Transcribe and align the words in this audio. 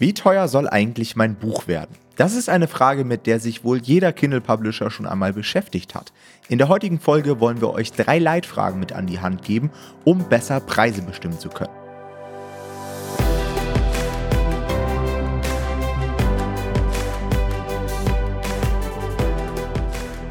Wie 0.00 0.14
teuer 0.14 0.48
soll 0.48 0.66
eigentlich 0.66 1.14
mein 1.14 1.34
Buch 1.34 1.68
werden? 1.68 1.94
Das 2.16 2.34
ist 2.34 2.48
eine 2.48 2.68
Frage, 2.68 3.04
mit 3.04 3.26
der 3.26 3.38
sich 3.38 3.64
wohl 3.64 3.82
jeder 3.82 4.14
Kindle 4.14 4.40
Publisher 4.40 4.90
schon 4.90 5.06
einmal 5.06 5.34
beschäftigt 5.34 5.94
hat. 5.94 6.10
In 6.48 6.56
der 6.56 6.68
heutigen 6.68 6.98
Folge 6.98 7.38
wollen 7.38 7.60
wir 7.60 7.68
euch 7.74 7.92
drei 7.92 8.18
Leitfragen 8.18 8.80
mit 8.80 8.94
an 8.94 9.06
die 9.06 9.20
Hand 9.20 9.42
geben, 9.42 9.70
um 10.04 10.26
besser 10.30 10.58
Preise 10.60 11.02
bestimmen 11.02 11.38
zu 11.38 11.50
können. 11.50 11.79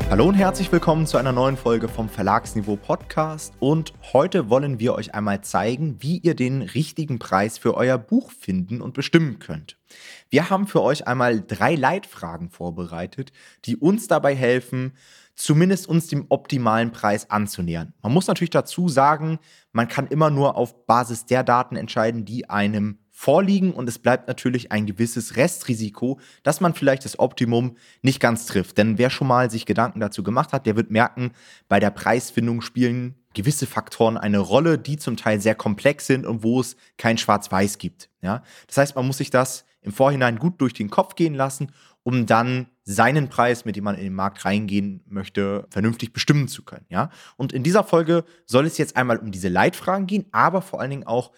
Hallo 0.09 0.25
und 0.25 0.33
herzlich 0.33 0.71
willkommen 0.71 1.05
zu 1.05 1.17
einer 1.17 1.31
neuen 1.31 1.55
Folge 1.55 1.87
vom 1.87 2.09
Verlagsniveau 2.09 2.77
Podcast. 2.77 3.53
Und 3.59 3.93
heute 4.11 4.49
wollen 4.49 4.79
wir 4.79 4.95
euch 4.95 5.13
einmal 5.13 5.41
zeigen, 5.41 5.97
wie 5.99 6.17
ihr 6.17 6.33
den 6.33 6.63
richtigen 6.63 7.19
Preis 7.19 7.59
für 7.59 7.75
euer 7.75 7.99
Buch 7.99 8.31
finden 8.31 8.81
und 8.81 8.95
bestimmen 8.95 9.37
könnt. 9.37 9.77
Wir 10.31 10.49
haben 10.49 10.65
für 10.65 10.81
euch 10.81 11.05
einmal 11.07 11.41
drei 11.41 11.75
Leitfragen 11.75 12.49
vorbereitet, 12.49 13.31
die 13.65 13.77
uns 13.77 14.07
dabei 14.07 14.33
helfen, 14.33 14.93
zumindest 15.35 15.87
uns 15.87 16.07
dem 16.07 16.25
optimalen 16.29 16.91
Preis 16.91 17.29
anzunähern. 17.29 17.93
Man 18.01 18.11
muss 18.11 18.25
natürlich 18.25 18.49
dazu 18.49 18.89
sagen, 18.89 19.37
man 19.73 19.87
kann 19.87 20.07
immer 20.07 20.31
nur 20.31 20.57
auf 20.57 20.87
Basis 20.87 21.27
der 21.27 21.43
Daten 21.43 21.75
entscheiden, 21.75 22.25
die 22.25 22.49
einem 22.49 22.97
vorliegen 23.19 23.73
und 23.73 23.89
es 23.89 23.99
bleibt 23.99 24.29
natürlich 24.29 24.71
ein 24.71 24.85
gewisses 24.85 25.35
Restrisiko, 25.35 26.21
dass 26.41 26.61
man 26.61 26.73
vielleicht 26.73 27.03
das 27.03 27.19
Optimum 27.19 27.75
nicht 28.01 28.21
ganz 28.21 28.45
trifft. 28.45 28.77
Denn 28.77 28.97
wer 28.97 29.09
schon 29.09 29.27
mal 29.27 29.51
sich 29.51 29.65
Gedanken 29.65 29.99
dazu 29.99 30.23
gemacht 30.23 30.53
hat, 30.53 30.65
der 30.65 30.77
wird 30.77 30.89
merken, 30.89 31.33
bei 31.67 31.81
der 31.81 31.89
Preisfindung 31.89 32.61
spielen 32.61 33.15
gewisse 33.33 33.67
Faktoren 33.67 34.17
eine 34.17 34.39
Rolle, 34.39 34.77
die 34.77 34.95
zum 34.95 35.17
Teil 35.17 35.41
sehr 35.41 35.53
komplex 35.53 36.07
sind 36.07 36.25
und 36.25 36.43
wo 36.43 36.61
es 36.61 36.77
kein 36.95 37.17
Schwarz-Weiß 37.17 37.77
gibt. 37.77 38.09
Ja? 38.21 38.41
Das 38.67 38.77
heißt, 38.77 38.95
man 38.95 39.05
muss 39.05 39.17
sich 39.17 39.29
das 39.29 39.65
im 39.81 39.91
Vorhinein 39.91 40.39
gut 40.39 40.61
durch 40.61 40.73
den 40.73 40.89
Kopf 40.89 41.15
gehen 41.15 41.33
lassen, 41.33 41.73
um 42.03 42.25
dann 42.25 42.67
seinen 42.85 43.27
Preis, 43.27 43.65
mit 43.65 43.75
dem 43.75 43.83
man 43.83 43.95
in 43.95 44.03
den 44.05 44.15
Markt 44.15 44.45
reingehen 44.45 45.03
möchte, 45.05 45.67
vernünftig 45.71 46.13
bestimmen 46.13 46.47
zu 46.47 46.63
können. 46.63 46.85
Ja? 46.87 47.09
Und 47.35 47.51
in 47.51 47.63
dieser 47.63 47.83
Folge 47.83 48.23
soll 48.45 48.65
es 48.65 48.77
jetzt 48.77 48.95
einmal 48.95 49.17
um 49.17 49.31
diese 49.31 49.49
Leitfragen 49.49 50.07
gehen, 50.07 50.25
aber 50.31 50.61
vor 50.61 50.79
allen 50.79 50.91
Dingen 50.91 51.05
auch 51.05 51.33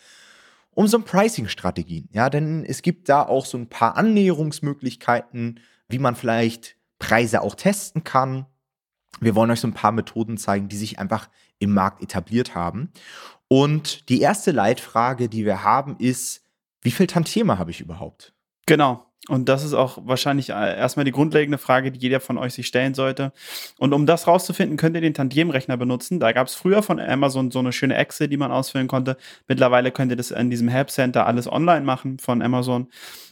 um 0.74 0.88
so 0.88 0.98
ein 0.98 1.04
Pricing-Strategien. 1.04 2.10
Ja, 2.12 2.30
denn 2.30 2.66
es 2.66 2.82
gibt 2.82 3.10
da 3.10 3.24
auch 3.24 3.46
so 3.46 3.58
ein 3.58 3.68
paar 3.68 3.98
Annäherungsmöglichkeiten, 3.98 5.60
wie 5.90 6.00
man 6.00 6.16
vielleicht 6.16 6.78
Preise 7.00 7.42
auch 7.42 7.56
testen 7.56 8.04
kann. 8.04 8.46
Wir 9.20 9.36
wollen 9.36 9.52
euch 9.52 9.60
so 9.60 9.68
ein 9.68 9.74
paar 9.74 9.92
Methoden 9.92 10.38
zeigen, 10.38 10.70
die 10.70 10.78
sich 10.78 11.00
einfach 11.00 11.30
im 11.60 11.74
Markt 11.74 12.02
etabliert 12.02 12.56
haben. 12.56 12.92
Und 13.48 14.08
die 14.10 14.22
erste 14.22 14.52
Leitfrage, 14.52 15.28
die 15.28 15.46
wir 15.46 15.64
haben, 15.64 15.98
ist, 15.98 16.44
wie 16.82 16.92
viel 16.92 17.08
Tantieme 17.08 17.60
habe 17.60 17.72
ich 17.72 17.82
überhaupt? 17.82 18.34
Genau. 18.66 19.11
Und 19.28 19.50
das 19.50 19.64
ist 19.64 19.74
auch 19.74 20.00
wahrscheinlich 20.04 20.50
äh, 20.50 20.78
erstmal 20.78 21.06
die 21.06 21.12
grundlegende 21.12 21.60
Frage, 21.60 21.92
die 21.92 22.00
jeder 22.00 22.20
von 22.20 22.40
euch 22.40 22.54
sich 22.56 22.66
stellen 22.66 22.96
sollte. 22.96 23.32
Und 23.78 23.94
um 23.94 24.08
das 24.08 24.26
rauszufinden, 24.26 24.78
könnt 24.78 24.96
ihr 24.96 25.02
den 25.02 25.14
Tantiem-Rechner 25.14 25.78
benutzen. 25.78 26.20
Da 26.20 26.32
gab 26.32 26.48
es 26.48 26.56
früher 26.56 26.82
von 26.82 27.00
Amazon 27.00 27.52
so 27.52 27.60
eine 27.60 27.72
schöne 27.72 27.96
Excel, 27.96 28.28
die 28.28 28.38
man 28.38 28.52
ausfüllen 28.52 28.88
konnte. 28.88 29.18
Mittlerweile 29.48 29.92
könnt 29.92 30.12
ihr 30.12 30.18
das 30.18 30.32
in 30.32 30.50
diesem 30.50 30.70
Help 30.70 30.90
Center 30.90 31.28
alles 31.28 31.48
online 31.52 31.86
machen 31.86 32.18
von 32.18 32.42
Amazon. 32.42 32.88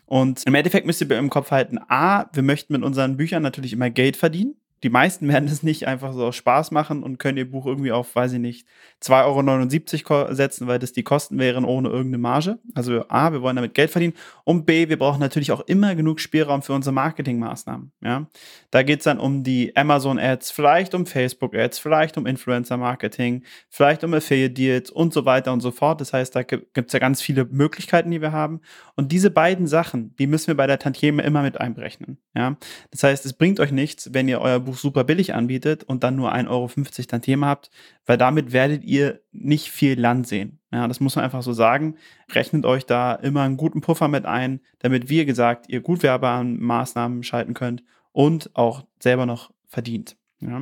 Und 0.05 0.43
im 0.45 0.53
Endeffekt 0.53 0.85
müsst 0.85 1.01
ihr 1.01 1.09
im 1.11 1.29
Kopf 1.31 1.49
halten, 1.49 1.79
a, 1.87 2.25
wir 2.33 2.43
möchten 2.43 2.73
mit 2.73 2.83
unseren 2.83 3.17
Büchern 3.17 3.41
natürlich 3.41 3.73
immer 3.73 3.89
Geld 3.89 4.15
verdienen 4.15 4.55
die 4.83 4.89
meisten 4.89 5.27
werden 5.27 5.49
es 5.49 5.63
nicht 5.63 5.87
einfach 5.87 6.13
so 6.13 6.25
aus 6.25 6.35
Spaß 6.35 6.71
machen 6.71 7.03
und 7.03 7.17
können 7.17 7.37
ihr 7.37 7.49
Buch 7.49 7.65
irgendwie 7.65 7.91
auf, 7.91 8.15
weiß 8.15 8.33
ich 8.33 8.39
nicht, 8.39 8.67
2,79 9.03 10.09
Euro 10.09 10.33
setzen, 10.33 10.67
weil 10.67 10.79
das 10.79 10.93
die 10.93 11.03
Kosten 11.03 11.37
wären 11.39 11.65
ohne 11.65 11.89
irgendeine 11.89 12.17
Marge. 12.17 12.59
Also 12.75 13.05
A, 13.09 13.31
wir 13.31 13.41
wollen 13.41 13.55
damit 13.55 13.73
Geld 13.73 13.91
verdienen 13.91 14.13
und 14.43 14.65
B, 14.65 14.89
wir 14.89 14.97
brauchen 14.97 15.19
natürlich 15.19 15.51
auch 15.51 15.61
immer 15.61 15.95
genug 15.95 16.19
Spielraum 16.19 16.61
für 16.61 16.73
unsere 16.73 16.93
Marketingmaßnahmen. 16.93 17.91
Ja? 18.01 18.27
Da 18.71 18.83
geht 18.83 18.99
es 18.99 19.05
dann 19.05 19.19
um 19.19 19.43
die 19.43 19.75
Amazon-Ads, 19.75 20.51
vielleicht 20.51 20.93
um 20.93 21.05
Facebook-Ads, 21.05 21.79
vielleicht 21.79 22.17
um 22.17 22.25
Influencer-Marketing, 22.25 23.43
vielleicht 23.69 24.03
um 24.03 24.13
Affiliate-Deals 24.13 24.91
und 24.91 25.13
so 25.13 25.25
weiter 25.25 25.53
und 25.53 25.61
so 25.61 25.71
fort. 25.71 26.01
Das 26.01 26.13
heißt, 26.13 26.35
da 26.35 26.43
gibt 26.43 26.87
es 26.87 26.93
ja 26.93 26.99
ganz 26.99 27.21
viele 27.21 27.45
Möglichkeiten, 27.45 28.11
die 28.11 28.21
wir 28.21 28.31
haben. 28.31 28.61
Und 28.95 29.11
diese 29.11 29.31
beiden 29.31 29.67
Sachen, 29.67 30.15
die 30.17 30.27
müssen 30.27 30.47
wir 30.47 30.55
bei 30.55 30.67
der 30.67 30.79
Tantieme 30.79 31.23
immer 31.23 31.41
mit 31.41 31.59
einberechnen. 31.59 32.17
Ja? 32.35 32.57
Das 32.91 33.03
heißt, 33.03 33.25
es 33.25 33.33
bringt 33.33 33.59
euch 33.59 33.71
nichts, 33.71 34.13
wenn 34.13 34.27
ihr 34.27 34.41
euer 34.41 34.59
Buch 34.59 34.68
super 34.73 35.03
billig 35.03 35.33
anbietet 35.33 35.83
und 35.83 36.03
dann 36.03 36.15
nur 36.15 36.33
1,50 36.33 36.49
Euro 36.49 37.07
dann 37.07 37.21
Thema 37.21 37.47
habt, 37.47 37.71
weil 38.05 38.17
damit 38.17 38.51
werdet 38.51 38.83
ihr 38.83 39.21
nicht 39.31 39.69
viel 39.71 39.99
Land 39.99 40.27
sehen. 40.27 40.59
Ja, 40.71 40.87
das 40.87 40.99
muss 40.99 41.15
man 41.15 41.25
einfach 41.25 41.41
so 41.41 41.53
sagen. 41.53 41.95
Rechnet 42.31 42.65
euch 42.65 42.85
da 42.85 43.13
immer 43.15 43.43
einen 43.43 43.57
guten 43.57 43.81
Puffer 43.81 44.07
mit 44.07 44.25
ein, 44.25 44.61
damit, 44.79 45.09
wie 45.09 45.25
gesagt, 45.25 45.67
ihr 45.69 45.81
gut 45.81 46.03
Maßnahmen 46.59 47.23
schalten 47.23 47.53
könnt 47.53 47.83
und 48.11 48.55
auch 48.55 48.85
selber 48.99 49.25
noch 49.25 49.51
verdient. 49.67 50.15
Ja. 50.41 50.61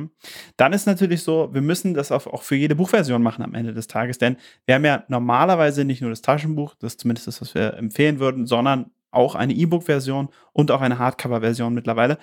Dann 0.56 0.72
ist 0.72 0.86
natürlich 0.86 1.22
so, 1.22 1.50
wir 1.52 1.60
müssen 1.60 1.94
das 1.94 2.10
auch 2.10 2.42
für 2.42 2.56
jede 2.56 2.74
Buchversion 2.74 3.22
machen 3.22 3.44
am 3.44 3.54
Ende 3.54 3.72
des 3.72 3.86
Tages, 3.86 4.18
denn 4.18 4.36
wir 4.66 4.74
haben 4.74 4.84
ja 4.84 5.04
normalerweise 5.08 5.84
nicht 5.84 6.00
nur 6.00 6.10
das 6.10 6.22
Taschenbuch, 6.22 6.74
das 6.80 6.94
ist 6.94 7.00
zumindest 7.00 7.28
das, 7.28 7.40
was 7.40 7.54
wir 7.54 7.74
empfehlen 7.74 8.18
würden, 8.18 8.46
sondern 8.46 8.90
auch 9.10 9.34
eine 9.34 9.52
E-Book-Version 9.52 10.28
und 10.52 10.70
auch 10.70 10.80
eine 10.80 10.98
Hardcover-Version 10.98 11.74
mittlerweile. 11.74 12.18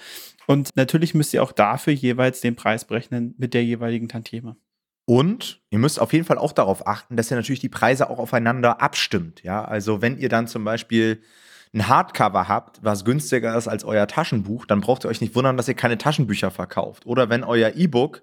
Und 0.48 0.70
natürlich 0.76 1.14
müsst 1.14 1.34
ihr 1.34 1.44
auch 1.44 1.52
dafür 1.52 1.94
jeweils 1.94 2.42
den 2.42 2.56
Preis 2.56 2.86
berechnen 2.86 3.34
mit 3.38 3.54
der 3.54 3.64
jeweiligen 3.64 4.08
Tantieme. 4.08 4.56
Und 5.06 5.62
ihr 5.70 5.80
müsst 5.80 6.02
auf 6.02 6.14
jeden 6.14 6.26
Fall 6.26 6.38
auch 6.38 6.52
darauf 6.52 6.88
achten, 6.88 7.16
dass 7.16 7.30
ihr 7.32 7.38
natürlich 7.38 7.60
die 7.60 7.70
Preise 7.70 8.10
auch 8.10 8.18
aufeinander 8.18 8.82
abstimmt. 8.82 9.44
Ja, 9.44 9.64
also 9.64 10.02
wenn 10.02 10.18
ihr 10.18 10.30
dann 10.30 10.48
zum 10.48 10.64
Beispiel 10.64 11.22
ein 11.74 11.88
Hardcover 11.88 12.48
habt, 12.48 12.84
was 12.84 13.06
günstiger 13.06 13.56
ist 13.56 13.68
als 13.68 13.84
euer 13.84 14.08
Taschenbuch, 14.08 14.66
dann 14.66 14.82
braucht 14.82 15.06
ihr 15.06 15.10
euch 15.10 15.22
nicht 15.22 15.36
wundern, 15.36 15.58
dass 15.58 15.68
ihr 15.68 15.74
keine 15.76 15.98
Taschenbücher 15.98 16.50
verkauft. 16.50 17.06
Oder 17.06 17.30
wenn 17.30 17.44
euer 17.44 17.74
E-Book, 17.76 18.22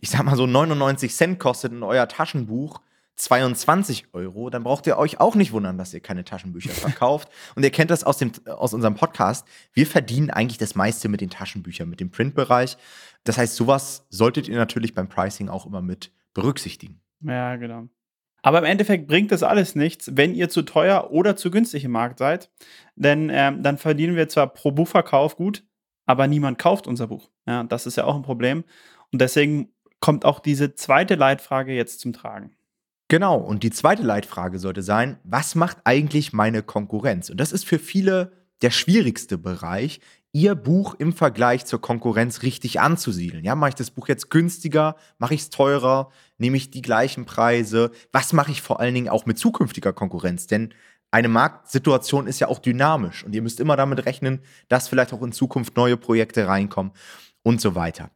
ich 0.00 0.08
sag 0.08 0.22
mal 0.22 0.36
so 0.36 0.46
99 0.46 1.14
Cent 1.14 1.38
kostet 1.38 1.72
und 1.72 1.82
euer 1.82 2.08
Taschenbuch 2.08 2.80
22 3.16 4.14
Euro, 4.14 4.50
dann 4.50 4.62
braucht 4.62 4.86
ihr 4.86 4.96
euch 4.96 5.20
auch 5.20 5.34
nicht 5.34 5.52
wundern, 5.52 5.76
dass 5.78 5.92
ihr 5.92 6.00
keine 6.00 6.24
Taschenbücher 6.24 6.72
verkauft. 6.72 7.28
Und 7.54 7.62
ihr 7.62 7.70
kennt 7.70 7.90
das 7.90 8.04
aus, 8.04 8.18
dem, 8.18 8.32
aus 8.46 8.72
unserem 8.72 8.94
Podcast. 8.94 9.46
Wir 9.72 9.86
verdienen 9.86 10.30
eigentlich 10.30 10.58
das 10.58 10.74
meiste 10.74 11.08
mit 11.08 11.20
den 11.20 11.30
Taschenbüchern, 11.30 11.88
mit 11.88 12.00
dem 12.00 12.10
Printbereich. 12.10 12.76
Das 13.24 13.36
heißt, 13.36 13.56
sowas 13.56 14.06
solltet 14.08 14.48
ihr 14.48 14.56
natürlich 14.56 14.94
beim 14.94 15.08
Pricing 15.08 15.48
auch 15.48 15.66
immer 15.66 15.82
mit 15.82 16.12
berücksichtigen. 16.32 17.00
Ja, 17.20 17.56
genau. 17.56 17.88
Aber 18.42 18.58
im 18.58 18.64
Endeffekt 18.64 19.06
bringt 19.06 19.32
das 19.32 19.42
alles 19.42 19.74
nichts, 19.74 20.16
wenn 20.16 20.34
ihr 20.34 20.48
zu 20.48 20.62
teuer 20.62 21.10
oder 21.10 21.36
zu 21.36 21.50
günstig 21.50 21.84
im 21.84 21.90
Markt 21.90 22.18
seid. 22.18 22.50
Denn 22.96 23.30
ähm, 23.30 23.62
dann 23.62 23.76
verdienen 23.76 24.16
wir 24.16 24.28
zwar 24.28 24.46
pro 24.46 24.72
Buchverkauf 24.72 25.36
gut, 25.36 25.64
aber 26.06 26.26
niemand 26.26 26.58
kauft 26.58 26.86
unser 26.86 27.08
Buch. 27.08 27.30
Ja, 27.46 27.64
das 27.64 27.86
ist 27.86 27.96
ja 27.96 28.04
auch 28.04 28.16
ein 28.16 28.22
Problem. 28.22 28.64
Und 29.12 29.20
deswegen 29.20 29.72
kommt 30.00 30.24
auch 30.24 30.40
diese 30.40 30.74
zweite 30.74 31.14
Leitfrage 31.14 31.72
jetzt 31.72 32.00
zum 32.00 32.12
Tragen. 32.12 32.56
Genau, 33.10 33.38
und 33.38 33.64
die 33.64 33.72
zweite 33.72 34.04
Leitfrage 34.04 34.60
sollte 34.60 34.82
sein, 34.82 35.18
was 35.24 35.56
macht 35.56 35.78
eigentlich 35.82 36.32
meine 36.32 36.62
Konkurrenz? 36.62 37.28
Und 37.28 37.40
das 37.40 37.50
ist 37.50 37.66
für 37.66 37.80
viele 37.80 38.30
der 38.62 38.70
schwierigste 38.70 39.36
Bereich, 39.36 39.98
ihr 40.30 40.54
Buch 40.54 40.94
im 40.96 41.12
Vergleich 41.12 41.66
zur 41.66 41.80
Konkurrenz 41.80 42.42
richtig 42.42 42.78
anzusiedeln. 42.78 43.42
Ja, 43.42 43.56
mache 43.56 43.70
ich 43.70 43.74
das 43.74 43.90
Buch 43.90 44.06
jetzt 44.06 44.30
günstiger? 44.30 44.94
Mache 45.18 45.34
ich 45.34 45.40
es 45.40 45.50
teurer? 45.50 46.12
Nehme 46.38 46.56
ich 46.56 46.70
die 46.70 46.82
gleichen 46.82 47.24
Preise? 47.24 47.90
Was 48.12 48.32
mache 48.32 48.52
ich 48.52 48.62
vor 48.62 48.78
allen 48.78 48.94
Dingen 48.94 49.08
auch 49.08 49.26
mit 49.26 49.40
zukünftiger 49.40 49.92
Konkurrenz? 49.92 50.46
Denn 50.46 50.72
eine 51.10 51.26
Marktsituation 51.26 52.28
ist 52.28 52.38
ja 52.38 52.46
auch 52.46 52.60
dynamisch 52.60 53.24
und 53.24 53.34
ihr 53.34 53.42
müsst 53.42 53.58
immer 53.58 53.76
damit 53.76 54.06
rechnen, 54.06 54.38
dass 54.68 54.86
vielleicht 54.86 55.12
auch 55.12 55.22
in 55.22 55.32
Zukunft 55.32 55.76
neue 55.76 55.96
Projekte 55.96 56.46
reinkommen 56.46 56.92
und 57.42 57.60
so 57.60 57.74
weiter. 57.74 58.12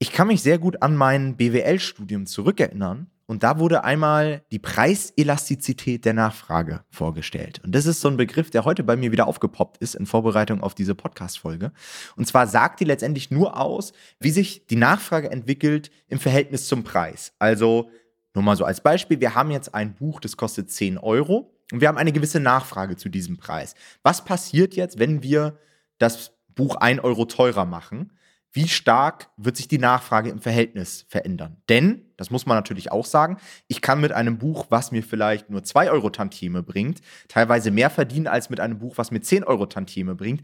Ich 0.00 0.10
kann 0.10 0.26
mich 0.26 0.42
sehr 0.42 0.58
gut 0.58 0.82
an 0.82 0.96
mein 0.96 1.36
BWL-Studium 1.36 2.26
zurückerinnern 2.26 3.12
und 3.28 3.42
da 3.42 3.58
wurde 3.58 3.84
einmal 3.84 4.42
die 4.50 4.58
Preiselastizität 4.58 6.06
der 6.06 6.14
Nachfrage 6.14 6.82
vorgestellt. 6.88 7.60
Und 7.62 7.74
das 7.74 7.84
ist 7.84 8.00
so 8.00 8.08
ein 8.08 8.16
Begriff, 8.16 8.48
der 8.50 8.64
heute 8.64 8.82
bei 8.82 8.96
mir 8.96 9.12
wieder 9.12 9.26
aufgepoppt 9.26 9.76
ist 9.78 9.94
in 9.94 10.06
Vorbereitung 10.06 10.62
auf 10.62 10.74
diese 10.74 10.94
Podcast-Folge. 10.94 11.72
Und 12.16 12.26
zwar 12.26 12.46
sagt 12.46 12.80
die 12.80 12.86
letztendlich 12.86 13.30
nur 13.30 13.60
aus, 13.60 13.92
wie 14.18 14.30
sich 14.30 14.66
die 14.66 14.76
Nachfrage 14.76 15.30
entwickelt 15.30 15.90
im 16.08 16.18
Verhältnis 16.18 16.68
zum 16.68 16.84
Preis. 16.84 17.34
Also, 17.38 17.90
nur 18.32 18.42
mal 18.42 18.56
so 18.56 18.64
als 18.64 18.80
Beispiel, 18.80 19.20
wir 19.20 19.34
haben 19.34 19.50
jetzt 19.50 19.74
ein 19.74 19.94
Buch, 19.94 20.20
das 20.20 20.38
kostet 20.38 20.70
10 20.70 20.96
Euro 20.96 21.54
und 21.70 21.82
wir 21.82 21.88
haben 21.88 21.98
eine 21.98 22.12
gewisse 22.12 22.40
Nachfrage 22.40 22.96
zu 22.96 23.10
diesem 23.10 23.36
Preis. 23.36 23.74
Was 24.02 24.24
passiert 24.24 24.74
jetzt, 24.74 24.98
wenn 24.98 25.22
wir 25.22 25.58
das 25.98 26.32
Buch 26.54 26.76
1 26.76 27.04
Euro 27.04 27.26
teurer 27.26 27.66
machen? 27.66 28.10
Wie 28.52 28.68
stark 28.68 29.30
wird 29.36 29.56
sich 29.56 29.68
die 29.68 29.78
Nachfrage 29.78 30.30
im 30.30 30.40
Verhältnis 30.40 31.04
verändern. 31.08 31.58
Denn, 31.68 32.06
das 32.16 32.30
muss 32.30 32.46
man 32.46 32.56
natürlich 32.56 32.90
auch 32.90 33.04
sagen, 33.04 33.36
ich 33.66 33.82
kann 33.82 34.00
mit 34.00 34.12
einem 34.12 34.38
Buch, 34.38 34.66
was 34.70 34.90
mir 34.90 35.02
vielleicht 35.02 35.50
nur 35.50 35.62
2 35.62 35.90
Euro 35.90 36.10
Tantieme 36.10 36.62
bringt, 36.62 37.00
teilweise 37.28 37.70
mehr 37.70 37.90
verdienen 37.90 38.26
als 38.26 38.50
mit 38.50 38.60
einem 38.60 38.78
Buch, 38.78 38.96
was 38.96 39.10
mir 39.10 39.20
10 39.20 39.44
Euro 39.44 39.66
Tantieme 39.66 40.14
bringt, 40.14 40.42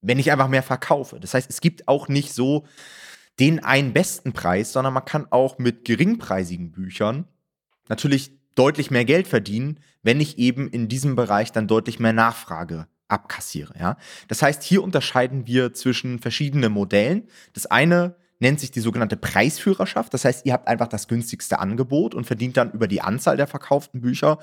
wenn 0.00 0.18
ich 0.18 0.32
einfach 0.32 0.48
mehr 0.48 0.62
verkaufe. 0.62 1.20
Das 1.20 1.34
heißt, 1.34 1.48
es 1.48 1.60
gibt 1.60 1.88
auch 1.88 2.08
nicht 2.08 2.32
so 2.32 2.66
den 3.38 3.62
einen 3.62 3.92
besten 3.92 4.32
Preis, 4.32 4.72
sondern 4.72 4.94
man 4.94 5.04
kann 5.04 5.26
auch 5.30 5.58
mit 5.58 5.84
geringpreisigen 5.84 6.72
Büchern 6.72 7.26
natürlich 7.88 8.32
deutlich 8.54 8.90
mehr 8.90 9.04
Geld 9.04 9.26
verdienen, 9.26 9.80
wenn 10.02 10.20
ich 10.20 10.38
eben 10.38 10.68
in 10.68 10.88
diesem 10.88 11.16
Bereich 11.16 11.52
dann 11.52 11.68
deutlich 11.68 12.00
mehr 12.00 12.12
Nachfrage 12.12 12.86
abkassiere. 13.12 13.74
Ja? 13.78 13.96
Das 14.28 14.42
heißt, 14.42 14.62
hier 14.62 14.82
unterscheiden 14.82 15.46
wir 15.46 15.74
zwischen 15.74 16.18
verschiedenen 16.18 16.72
Modellen. 16.72 17.28
Das 17.52 17.66
eine 17.66 18.16
nennt 18.40 18.58
sich 18.58 18.72
die 18.72 18.80
sogenannte 18.80 19.16
Preisführerschaft. 19.16 20.12
Das 20.12 20.24
heißt, 20.24 20.46
ihr 20.46 20.52
habt 20.52 20.66
einfach 20.66 20.88
das 20.88 21.06
günstigste 21.06 21.60
Angebot 21.60 22.14
und 22.14 22.24
verdient 22.24 22.56
dann 22.56 22.72
über 22.72 22.88
die 22.88 23.00
Anzahl 23.00 23.36
der 23.36 23.46
verkauften 23.46 24.00
Bücher 24.00 24.38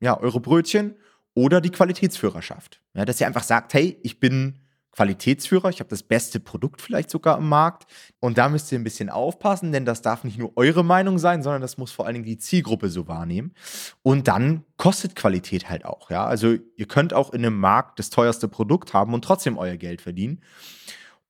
ja, 0.00 0.18
eure 0.20 0.40
Brötchen 0.40 0.96
oder 1.34 1.60
die 1.60 1.70
Qualitätsführerschaft. 1.70 2.80
Ja, 2.94 3.04
dass 3.04 3.20
ihr 3.20 3.26
einfach 3.26 3.44
sagt, 3.44 3.72
hey, 3.72 3.98
ich 4.02 4.20
bin 4.20 4.60
Qualitätsführer, 4.92 5.68
ich 5.68 5.80
habe 5.80 5.90
das 5.90 6.02
beste 6.02 6.40
Produkt 6.40 6.82
vielleicht 6.82 7.10
sogar 7.10 7.38
im 7.38 7.48
Markt. 7.48 7.86
Und 8.20 8.38
da 8.38 8.48
müsst 8.48 8.72
ihr 8.72 8.78
ein 8.78 8.84
bisschen 8.84 9.10
aufpassen, 9.10 9.72
denn 9.72 9.84
das 9.84 10.02
darf 10.02 10.24
nicht 10.24 10.38
nur 10.38 10.52
eure 10.56 10.84
Meinung 10.84 11.18
sein, 11.18 11.42
sondern 11.42 11.62
das 11.62 11.78
muss 11.78 11.92
vor 11.92 12.06
allen 12.06 12.14
Dingen 12.14 12.26
die 12.26 12.38
Zielgruppe 12.38 12.88
so 12.88 13.06
wahrnehmen. 13.06 13.54
Und 14.02 14.28
dann 14.28 14.64
kostet 14.76 15.14
Qualität 15.14 15.68
halt 15.68 15.84
auch. 15.84 16.10
Ja? 16.10 16.26
Also 16.26 16.56
ihr 16.76 16.86
könnt 16.86 17.14
auch 17.14 17.32
in 17.32 17.44
einem 17.44 17.58
Markt 17.58 17.98
das 17.98 18.10
teuerste 18.10 18.48
Produkt 18.48 18.92
haben 18.92 19.14
und 19.14 19.22
trotzdem 19.24 19.56
euer 19.56 19.76
Geld 19.76 20.00
verdienen. 20.00 20.40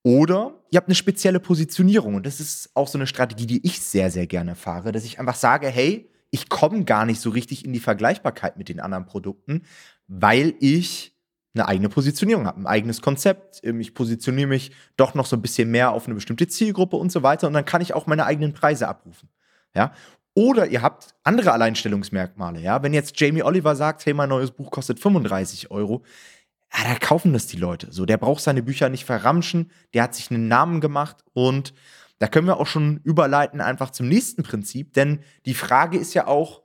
Oder 0.03 0.55
ihr 0.71 0.79
habt 0.79 0.89
eine 0.89 0.95
spezielle 0.95 1.41
Positionierung. 1.41 2.15
Und 2.15 2.25
das 2.25 2.41
ist 2.41 2.71
auch 2.75 2.89
so 2.89 2.97
eine 2.97 3.07
Strategie, 3.07 3.47
die 3.47 3.67
ich 3.67 3.81
sehr, 3.81 4.11
sehr 4.11 4.27
gerne 4.27 4.55
fahre, 4.55 4.93
dass 4.93 5.05
ich 5.05 5.19
einfach 5.21 5.35
sage, 5.35 5.69
hey, 5.69 6.11
ich 6.31 6.49
komme 6.49 6.85
gar 6.85 7.05
nicht 7.05 7.21
so 7.21 7.31
richtig 7.31 7.65
in 7.65 7.73
die 7.73 7.81
Vergleichbarkeit 7.81 8.57
mit 8.57 8.69
den 8.69 8.81
anderen 8.81 9.07
Produkten, 9.07 9.63
weil 10.07 10.55
ich 10.61 11.18
eine 11.55 11.67
eigene 11.67 11.89
Positionierung 11.89 12.47
habe, 12.47 12.61
ein 12.61 12.67
eigenes 12.67 13.01
Konzept. 13.01 13.61
Ähm, 13.65 13.81
ich 13.81 13.95
positioniere 13.95 14.49
mich 14.49 14.73
doch 14.97 15.15
noch 15.15 15.27
so 15.27 15.37
ein 15.37 15.43
bisschen 15.43 15.71
mehr 15.71 15.93
auf 15.93 16.07
eine 16.07 16.15
bestimmte 16.15 16.47
Zielgruppe 16.49 16.97
und 16.97 17.11
so 17.11 17.23
weiter. 17.23 17.47
Und 17.47 17.55
dann 17.55 17.65
kann 17.65 17.81
ich 17.81 17.95
auch 17.95 18.07
meine 18.07 18.27
eigenen 18.27 18.53
Preise 18.53 18.89
abrufen. 18.89 19.29
Ja. 19.75 19.93
Oder 20.35 20.69
ihr 20.69 20.83
habt 20.83 21.15
andere 21.25 21.53
Alleinstellungsmerkmale. 21.53 22.61
Ja. 22.61 22.83
Wenn 22.83 22.95
jetzt 22.95 23.19
Jamie 23.21 23.43
Oliver 23.43 23.75
sagt, 23.75 24.07
hey, 24.07 24.15
mein 24.15 24.29
neues 24.29 24.51
Buch 24.51 24.71
kostet 24.71 25.01
35 25.01 25.71
Euro, 25.71 26.05
ja, 26.73 26.85
da 26.85 26.95
kaufen 26.99 27.33
das 27.33 27.47
die 27.47 27.57
Leute. 27.57 27.89
So, 27.91 28.05
der 28.05 28.19
braucht 28.19 28.43
seine 28.43 28.63
Bücher 28.63 28.89
nicht 28.89 29.05
verramschen, 29.05 29.71
der 29.95 30.03
hat 30.03 30.15
sich 30.15 30.31
einen 30.31 30.49
Namen 30.49 30.81
gemacht 30.81 31.25
und 31.33 31.73
da 32.19 32.27
können 32.27 32.47
wir 32.47 32.59
auch 32.59 32.67
schon 32.67 33.01
überleiten 33.05 33.61
einfach 33.61 33.91
zum 33.91 34.09
nächsten 34.09 34.43
Prinzip, 34.43 34.93
denn 34.93 35.21
die 35.47 35.55
Frage 35.55 35.99
ist 35.99 36.15
ja 36.15 36.27
auch, 36.27 36.63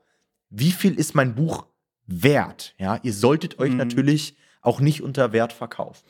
wie 0.49 0.71
viel 0.71 0.95
ist 0.95 1.15
mein 1.15 1.35
Buch 1.35 1.67
wert? 2.05 2.75
Ja, 2.77 2.99
ihr 3.03 3.13
solltet 3.13 3.59
euch 3.59 3.71
mhm. 3.71 3.77
natürlich 3.77 4.35
auch 4.63 4.79
nicht 4.79 5.03
unter 5.03 5.33
Wert 5.33 5.53
verkaufen. 5.53 6.03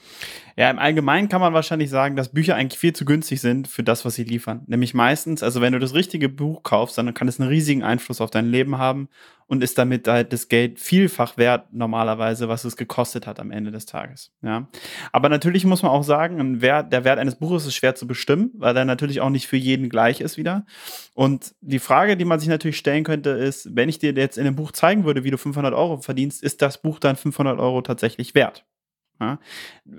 Ja, 0.55 0.69
im 0.69 0.79
Allgemeinen 0.79 1.27
kann 1.27 1.41
man 1.41 1.53
wahrscheinlich 1.53 1.89
sagen, 1.89 2.15
dass 2.15 2.29
Bücher 2.29 2.55
eigentlich 2.55 2.79
viel 2.79 2.93
zu 2.93 3.03
günstig 3.03 3.41
sind 3.41 3.67
für 3.67 3.83
das, 3.83 4.05
was 4.05 4.13
sie 4.13 4.23
liefern. 4.23 4.61
Nämlich 4.67 4.93
meistens, 4.93 5.41
also 5.41 5.59
wenn 5.59 5.73
du 5.73 5.79
das 5.79 5.95
richtige 5.95 6.29
Buch 6.29 6.61
kaufst, 6.61 6.97
dann 6.97 7.13
kann 7.15 7.27
es 7.27 7.39
einen 7.39 7.49
riesigen 7.49 7.83
Einfluss 7.83 8.21
auf 8.21 8.29
dein 8.29 8.45
Leben 8.45 8.77
haben 8.77 9.09
und 9.53 9.63
ist 9.63 9.77
damit 9.77 10.07
halt 10.07 10.33
das 10.33 10.47
Geld 10.47 10.79
vielfach 10.79 11.37
wert 11.37 11.71
normalerweise, 11.71 12.49
was 12.49 12.65
es 12.65 12.75
gekostet 12.75 13.27
hat 13.27 13.39
am 13.39 13.51
Ende 13.51 13.69
des 13.69 13.85
Tages. 13.85 14.31
Ja. 14.41 14.67
Aber 15.11 15.29
natürlich 15.29 15.63
muss 15.63 15.83
man 15.83 15.91
auch 15.91 16.03
sagen, 16.03 16.59
Wert, 16.61 16.91
der 16.91 17.03
Wert 17.03 17.19
eines 17.19 17.35
Buches 17.35 17.67
ist 17.67 17.75
schwer 17.75 17.93
zu 17.93 18.07
bestimmen, 18.07 18.49
weil 18.55 18.73
der 18.73 18.83
natürlich 18.83 19.21
auch 19.21 19.29
nicht 19.29 19.45
für 19.45 19.57
jeden 19.57 19.89
gleich 19.89 20.21
ist 20.21 20.37
wieder. 20.37 20.65
Und 21.13 21.53
die 21.61 21.77
Frage, 21.77 22.17
die 22.17 22.25
man 22.25 22.39
sich 22.39 22.49
natürlich 22.49 22.77
stellen 22.77 23.03
könnte, 23.03 23.29
ist, 23.29 23.75
wenn 23.75 23.89
ich 23.89 23.99
dir 23.99 24.13
jetzt 24.13 24.39
in 24.39 24.47
einem 24.47 24.55
Buch 24.55 24.71
zeigen 24.71 25.05
würde, 25.05 25.23
wie 25.23 25.29
du 25.29 25.37
500 25.37 25.71
Euro 25.75 25.97
verdienst, 25.97 26.41
ist 26.41 26.63
das 26.63 26.81
Buch 26.81 26.97
dann 26.97 27.15
500 27.15 27.59
Euro 27.59 27.83
tatsächlich 27.83 28.33
wert? 28.33 28.65
Ja, 29.19 29.39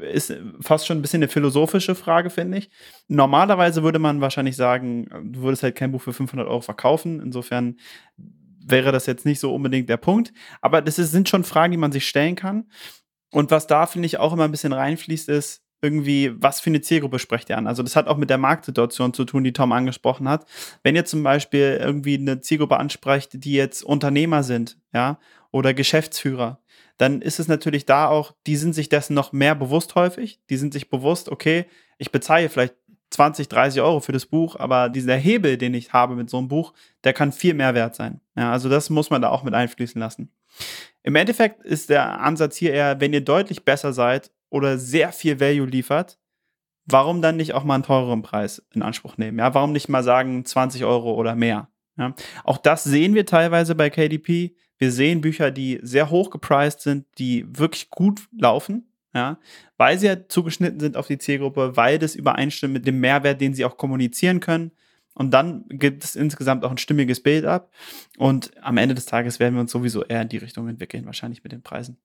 ist 0.00 0.36
fast 0.60 0.88
schon 0.88 0.98
ein 0.98 1.02
bisschen 1.02 1.22
eine 1.22 1.28
philosophische 1.28 1.94
Frage, 1.94 2.28
finde 2.30 2.58
ich. 2.58 2.70
Normalerweise 3.06 3.84
würde 3.84 4.00
man 4.00 4.20
wahrscheinlich 4.20 4.56
sagen, 4.56 5.32
du 5.32 5.42
würdest 5.42 5.62
halt 5.62 5.76
kein 5.76 5.92
Buch 5.92 6.02
für 6.02 6.12
500 6.12 6.48
Euro 6.48 6.60
verkaufen. 6.60 7.20
Insofern 7.20 7.76
wäre 8.66 8.92
das 8.92 9.06
jetzt 9.06 9.26
nicht 9.26 9.40
so 9.40 9.54
unbedingt 9.54 9.88
der 9.88 9.96
Punkt. 9.96 10.32
Aber 10.60 10.82
das 10.82 10.98
ist, 10.98 11.10
sind 11.10 11.28
schon 11.28 11.44
Fragen, 11.44 11.72
die 11.72 11.78
man 11.78 11.92
sich 11.92 12.06
stellen 12.08 12.36
kann. 12.36 12.68
Und 13.30 13.50
was 13.50 13.66
da, 13.66 13.86
finde 13.86 14.06
ich, 14.06 14.18
auch 14.18 14.32
immer 14.32 14.44
ein 14.44 14.50
bisschen 14.50 14.72
reinfließt, 14.72 15.28
ist 15.28 15.62
irgendwie, 15.82 16.32
was 16.40 16.60
für 16.60 16.70
eine 16.70 16.80
Zielgruppe 16.80 17.18
sprecht 17.18 17.50
ihr 17.50 17.58
an? 17.58 17.66
Also 17.66 17.82
das 17.82 17.94
hat 17.94 18.06
auch 18.06 18.16
mit 18.16 18.30
der 18.30 18.38
Marktsituation 18.38 19.12
zu 19.12 19.24
tun, 19.24 19.44
die 19.44 19.52
Tom 19.52 19.72
angesprochen 19.72 20.28
hat. 20.28 20.46
Wenn 20.82 20.96
ihr 20.96 21.04
zum 21.04 21.22
Beispiel 21.22 21.78
irgendwie 21.80 22.16
eine 22.16 22.40
Zielgruppe 22.40 22.78
ansprecht, 22.78 23.44
die 23.44 23.52
jetzt 23.52 23.82
Unternehmer 23.82 24.42
sind, 24.42 24.78
ja, 24.94 25.18
oder 25.50 25.74
Geschäftsführer, 25.74 26.60
dann 26.96 27.20
ist 27.20 27.38
es 27.38 27.48
natürlich 27.48 27.86
da 27.86 28.08
auch, 28.08 28.32
die 28.46 28.56
sind 28.56 28.74
sich 28.74 28.88
dessen 28.88 29.14
noch 29.14 29.32
mehr 29.32 29.54
bewusst 29.54 29.94
häufig. 29.94 30.40
Die 30.48 30.56
sind 30.56 30.72
sich 30.72 30.88
bewusst, 30.88 31.28
okay, 31.28 31.66
ich 31.98 32.10
bezahle 32.10 32.48
vielleicht 32.48 32.74
20, 33.10 33.48
30 33.48 33.80
Euro 33.80 34.00
für 34.00 34.12
das 34.12 34.26
Buch, 34.26 34.56
aber 34.56 34.88
dieser 34.88 35.16
Hebel, 35.16 35.56
den 35.56 35.74
ich 35.74 35.92
habe 35.92 36.16
mit 36.16 36.30
so 36.30 36.38
einem 36.38 36.48
Buch, 36.48 36.72
der 37.04 37.12
kann 37.12 37.32
viel 37.32 37.54
mehr 37.54 37.74
wert 37.74 37.94
sein. 37.94 38.20
Ja, 38.36 38.52
also 38.52 38.68
das 38.68 38.90
muss 38.90 39.10
man 39.10 39.22
da 39.22 39.28
auch 39.28 39.42
mit 39.42 39.54
einfließen 39.54 40.00
lassen. 40.00 40.32
Im 41.02 41.16
Endeffekt 41.16 41.62
ist 41.64 41.90
der 41.90 42.20
Ansatz 42.20 42.56
hier 42.56 42.72
eher, 42.72 43.00
wenn 43.00 43.12
ihr 43.12 43.20
deutlich 43.20 43.64
besser 43.64 43.92
seid 43.92 44.30
oder 44.50 44.78
sehr 44.78 45.12
viel 45.12 45.38
Value 45.40 45.66
liefert, 45.66 46.18
warum 46.86 47.22
dann 47.22 47.36
nicht 47.36 47.54
auch 47.54 47.64
mal 47.64 47.74
einen 47.74 47.82
teureren 47.82 48.22
Preis 48.22 48.64
in 48.72 48.82
Anspruch 48.82 49.16
nehmen? 49.16 49.38
Ja, 49.38 49.54
warum 49.54 49.72
nicht 49.72 49.88
mal 49.88 50.02
sagen 50.02 50.44
20 50.44 50.84
Euro 50.84 51.14
oder 51.14 51.34
mehr? 51.34 51.68
Ja, 51.96 52.14
auch 52.42 52.58
das 52.58 52.84
sehen 52.84 53.14
wir 53.14 53.26
teilweise 53.26 53.74
bei 53.74 53.90
KDP. 53.90 54.56
Wir 54.78 54.90
sehen 54.90 55.20
Bücher, 55.20 55.50
die 55.50 55.78
sehr 55.82 56.10
hoch 56.10 56.30
gepriced 56.30 56.80
sind, 56.80 57.06
die 57.18 57.46
wirklich 57.48 57.90
gut 57.90 58.26
laufen, 58.36 58.88
ja, 59.14 59.38
weil 59.76 59.98
sie 59.98 60.06
ja 60.06 60.28
zugeschnitten 60.28 60.80
sind 60.80 60.96
auf 60.96 61.06
die 61.06 61.18
Zielgruppe, 61.18 61.76
weil 61.76 61.98
das 61.98 62.14
übereinstimmt 62.14 62.74
mit 62.74 62.86
dem 62.86 63.00
Mehrwert, 63.00 63.40
den 63.40 63.54
sie 63.54 63.64
auch 63.64 63.76
kommunizieren 63.76 64.40
können. 64.40 64.72
Und 65.14 65.30
dann 65.30 65.64
gibt 65.68 66.02
es 66.02 66.16
insgesamt 66.16 66.64
auch 66.64 66.72
ein 66.72 66.78
stimmiges 66.78 67.22
Bild 67.22 67.44
ab. 67.44 67.70
Und 68.18 68.50
am 68.60 68.76
Ende 68.76 68.96
des 68.96 69.06
Tages 69.06 69.38
werden 69.38 69.54
wir 69.54 69.60
uns 69.60 69.70
sowieso 69.70 70.02
eher 70.04 70.22
in 70.22 70.28
die 70.28 70.38
Richtung 70.38 70.68
entwickeln, 70.68 71.06
wahrscheinlich 71.06 71.44
mit 71.44 71.52
den 71.52 71.62
Preisen. 71.62 71.98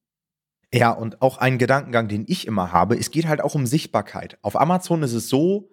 Ja, 0.71 0.91
und 0.91 1.23
auch 1.23 1.39
ein 1.39 1.57
Gedankengang, 1.57 2.07
den 2.07 2.25
ich 2.27 2.45
immer 2.45 2.71
habe, 2.71 2.95
es 2.95 3.09
geht 3.09 3.27
halt 3.27 3.41
auch 3.41 3.55
um 3.55 3.65
Sichtbarkeit. 3.65 4.37
Auf 4.43 4.59
Amazon 4.59 5.01
ist 5.01 5.13
es 5.13 5.27
so, 5.27 5.71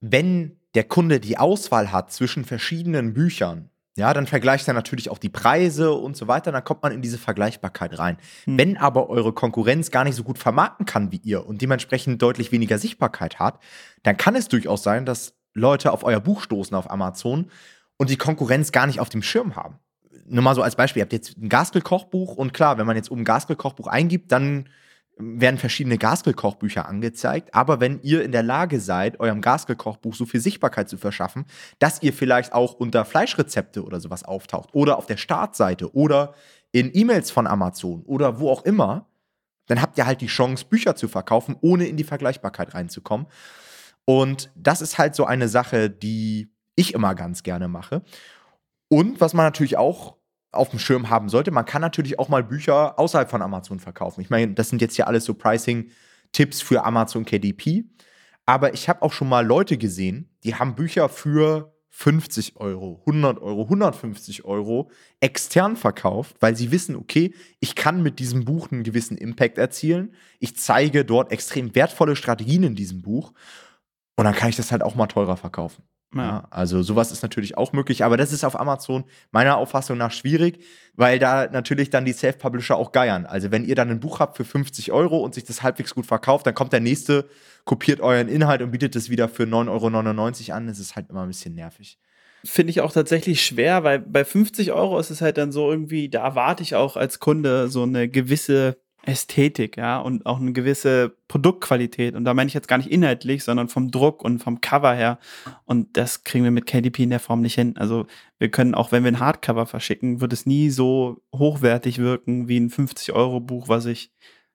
wenn 0.00 0.58
der 0.74 0.84
Kunde 0.84 1.20
die 1.20 1.36
Auswahl 1.36 1.92
hat 1.92 2.12
zwischen 2.12 2.46
verschiedenen 2.46 3.12
Büchern, 3.12 3.68
ja, 3.96 4.12
dann 4.12 4.26
vergleicht 4.26 4.68
er 4.68 4.74
natürlich 4.74 5.10
auch 5.10 5.18
die 5.18 5.30
Preise 5.30 5.92
und 5.92 6.16
so 6.16 6.28
weiter, 6.28 6.52
dann 6.52 6.62
kommt 6.62 6.82
man 6.82 6.92
in 6.92 7.00
diese 7.00 7.18
Vergleichbarkeit 7.18 7.98
rein. 7.98 8.18
Hm. 8.44 8.58
Wenn 8.58 8.76
aber 8.76 9.08
eure 9.08 9.32
Konkurrenz 9.32 9.90
gar 9.90 10.04
nicht 10.04 10.14
so 10.14 10.22
gut 10.22 10.38
vermarkten 10.38 10.84
kann 10.84 11.12
wie 11.12 11.20
ihr 11.24 11.46
und 11.46 11.62
dementsprechend 11.62 12.20
deutlich 12.20 12.52
weniger 12.52 12.78
Sichtbarkeit 12.78 13.38
hat, 13.38 13.58
dann 14.02 14.16
kann 14.16 14.36
es 14.36 14.48
durchaus 14.48 14.82
sein, 14.82 15.06
dass 15.06 15.34
Leute 15.54 15.92
auf 15.92 16.04
euer 16.04 16.20
Buch 16.20 16.42
stoßen 16.42 16.76
auf 16.76 16.90
Amazon 16.90 17.50
und 17.96 18.10
die 18.10 18.18
Konkurrenz 18.18 18.70
gar 18.70 18.86
nicht 18.86 19.00
auf 19.00 19.08
dem 19.08 19.22
Schirm 19.22 19.56
haben. 19.56 19.78
Nur 20.26 20.42
mal 20.42 20.54
so 20.54 20.62
als 20.62 20.76
Beispiel, 20.76 21.00
ihr 21.00 21.04
habt 21.04 21.14
jetzt 21.14 21.38
ein 21.38 21.48
Gaskell-Kochbuch 21.48 22.36
und 22.36 22.52
klar, 22.52 22.76
wenn 22.76 22.86
man 22.86 22.96
jetzt 22.96 23.10
oben 23.10 23.24
Gaskell-Kochbuch 23.24 23.86
eingibt, 23.86 24.30
dann 24.30 24.68
werden 25.18 25.58
verschiedene 25.58 25.96
Gaskell-Kochbücher 25.96 26.86
angezeigt. 26.86 27.54
Aber 27.54 27.80
wenn 27.80 28.00
ihr 28.02 28.22
in 28.22 28.32
der 28.32 28.42
Lage 28.42 28.80
seid, 28.80 29.18
eurem 29.18 29.40
Gaskell-Kochbuch 29.40 30.14
so 30.14 30.26
viel 30.26 30.40
Sichtbarkeit 30.40 30.88
zu 30.88 30.98
verschaffen, 30.98 31.46
dass 31.78 32.02
ihr 32.02 32.12
vielleicht 32.12 32.52
auch 32.52 32.74
unter 32.74 33.04
Fleischrezepte 33.04 33.82
oder 33.82 33.98
sowas 34.00 34.24
auftaucht 34.24 34.70
oder 34.74 34.98
auf 34.98 35.06
der 35.06 35.16
Startseite 35.16 35.94
oder 35.94 36.34
in 36.72 36.90
E-Mails 36.92 37.30
von 37.30 37.46
Amazon 37.46 38.02
oder 38.02 38.38
wo 38.38 38.50
auch 38.50 38.64
immer, 38.64 39.08
dann 39.66 39.80
habt 39.80 39.96
ihr 39.98 40.06
halt 40.06 40.20
die 40.20 40.26
Chance, 40.26 40.66
Bücher 40.66 40.94
zu 40.96 41.08
verkaufen, 41.08 41.56
ohne 41.60 41.86
in 41.86 41.96
die 41.96 42.04
Vergleichbarkeit 42.04 42.74
reinzukommen. 42.74 43.26
Und 44.04 44.50
das 44.54 44.80
ist 44.82 44.98
halt 44.98 45.14
so 45.14 45.24
eine 45.24 45.48
Sache, 45.48 45.90
die 45.90 46.50
ich 46.76 46.94
immer 46.94 47.14
ganz 47.14 47.42
gerne 47.42 47.68
mache. 47.68 48.02
Und 48.88 49.20
was 49.20 49.34
man 49.34 49.46
natürlich 49.46 49.78
auch 49.78 50.16
auf 50.52 50.70
dem 50.70 50.78
Schirm 50.78 51.10
haben 51.10 51.28
sollte. 51.28 51.50
Man 51.50 51.64
kann 51.64 51.82
natürlich 51.82 52.18
auch 52.18 52.28
mal 52.28 52.42
Bücher 52.42 52.98
außerhalb 52.98 53.30
von 53.30 53.42
Amazon 53.42 53.80
verkaufen. 53.80 54.20
Ich 54.20 54.30
meine, 54.30 54.54
das 54.54 54.70
sind 54.70 54.80
jetzt 54.80 54.96
ja 54.96 55.06
alles 55.06 55.24
so 55.24 55.34
Pricing-Tipps 55.34 56.62
für 56.62 56.84
Amazon 56.84 57.24
KDP. 57.24 57.84
Aber 58.46 58.74
ich 58.74 58.88
habe 58.88 59.02
auch 59.02 59.12
schon 59.12 59.28
mal 59.28 59.44
Leute 59.44 59.76
gesehen, 59.76 60.30
die 60.44 60.54
haben 60.54 60.76
Bücher 60.76 61.08
für 61.08 61.76
50 61.90 62.56
Euro, 62.56 63.02
100 63.06 63.40
Euro, 63.40 63.62
150 63.62 64.44
Euro 64.44 64.90
extern 65.20 65.76
verkauft, 65.76 66.36
weil 66.40 66.54
sie 66.54 66.70
wissen, 66.70 66.94
okay, 66.94 67.34
ich 67.58 67.74
kann 67.74 68.02
mit 68.02 68.18
diesem 68.18 68.44
Buch 68.44 68.70
einen 68.70 68.82
gewissen 68.82 69.16
Impact 69.16 69.56
erzielen. 69.56 70.14
Ich 70.38 70.56
zeige 70.56 71.06
dort 71.06 71.32
extrem 71.32 71.74
wertvolle 71.74 72.14
Strategien 72.14 72.64
in 72.64 72.74
diesem 72.74 73.00
Buch. 73.00 73.32
Und 74.16 74.24
dann 74.24 74.34
kann 74.34 74.50
ich 74.50 74.56
das 74.56 74.72
halt 74.72 74.82
auch 74.82 74.94
mal 74.94 75.06
teurer 75.06 75.38
verkaufen. 75.38 75.84
Ja, 76.14 76.46
also 76.50 76.82
sowas 76.82 77.12
ist 77.12 77.22
natürlich 77.22 77.58
auch 77.58 77.72
möglich, 77.72 78.04
aber 78.04 78.16
das 78.16 78.32
ist 78.32 78.44
auf 78.44 78.58
Amazon 78.58 79.04
meiner 79.32 79.56
Auffassung 79.56 79.98
nach 79.98 80.12
schwierig, 80.12 80.62
weil 80.94 81.18
da 81.18 81.48
natürlich 81.48 81.90
dann 81.90 82.04
die 82.04 82.12
Self-Publisher 82.12 82.76
auch 82.76 82.92
geiern. 82.92 83.26
Also 83.26 83.50
wenn 83.50 83.64
ihr 83.64 83.74
dann 83.74 83.90
ein 83.90 84.00
Buch 84.00 84.20
habt 84.20 84.36
für 84.36 84.44
50 84.44 84.92
Euro 84.92 85.18
und 85.18 85.34
sich 85.34 85.44
das 85.44 85.62
halbwegs 85.62 85.94
gut 85.94 86.06
verkauft, 86.06 86.46
dann 86.46 86.54
kommt 86.54 86.72
der 86.72 86.80
nächste, 86.80 87.28
kopiert 87.64 88.00
euren 88.00 88.28
Inhalt 88.28 88.62
und 88.62 88.70
bietet 88.70 88.96
es 88.96 89.10
wieder 89.10 89.28
für 89.28 89.42
9,99 89.42 90.48
Euro 90.48 90.56
an. 90.56 90.66
Das 90.68 90.78
ist 90.78 90.96
halt 90.96 91.10
immer 91.10 91.22
ein 91.22 91.28
bisschen 91.28 91.54
nervig. 91.54 91.98
Finde 92.44 92.70
ich 92.70 92.80
auch 92.80 92.92
tatsächlich 92.92 93.44
schwer, 93.44 93.82
weil 93.82 93.98
bei 93.98 94.24
50 94.24 94.72
Euro 94.72 94.98
ist 94.98 95.10
es 95.10 95.20
halt 95.20 95.36
dann 95.36 95.50
so 95.50 95.70
irgendwie, 95.70 96.08
da 96.08 96.22
erwarte 96.22 96.62
ich 96.62 96.76
auch 96.76 96.96
als 96.96 97.18
Kunde 97.18 97.68
so 97.68 97.82
eine 97.82 98.08
gewisse 98.08 98.78
Ästhetik, 99.06 99.76
ja, 99.76 99.98
und 99.98 100.26
auch 100.26 100.40
eine 100.40 100.52
gewisse 100.52 101.16
Produktqualität. 101.28 102.14
Und 102.14 102.24
da 102.24 102.34
meine 102.34 102.48
ich 102.48 102.54
jetzt 102.54 102.68
gar 102.68 102.78
nicht 102.78 102.90
inhaltlich, 102.90 103.44
sondern 103.44 103.68
vom 103.68 103.90
Druck 103.90 104.22
und 104.22 104.40
vom 104.40 104.60
Cover 104.60 104.92
her. 104.94 105.18
Und 105.64 105.96
das 105.96 106.24
kriegen 106.24 106.44
wir 106.44 106.50
mit 106.50 106.66
KDP 106.66 107.04
in 107.04 107.10
der 107.10 107.20
Form 107.20 107.40
nicht 107.40 107.54
hin. 107.54 107.76
Also 107.76 108.06
wir 108.38 108.50
können 108.50 108.74
auch, 108.74 108.92
wenn 108.92 109.04
wir 109.04 109.12
ein 109.12 109.20
Hardcover 109.20 109.66
verschicken, 109.66 110.20
wird 110.20 110.32
es 110.32 110.46
nie 110.46 110.70
so 110.70 111.22
hochwertig 111.34 111.98
wirken 111.98 112.48
wie 112.48 112.58
ein 112.58 112.70
50-Euro-Buch, 112.70 113.68
was 113.68 113.86
ich 113.86 114.10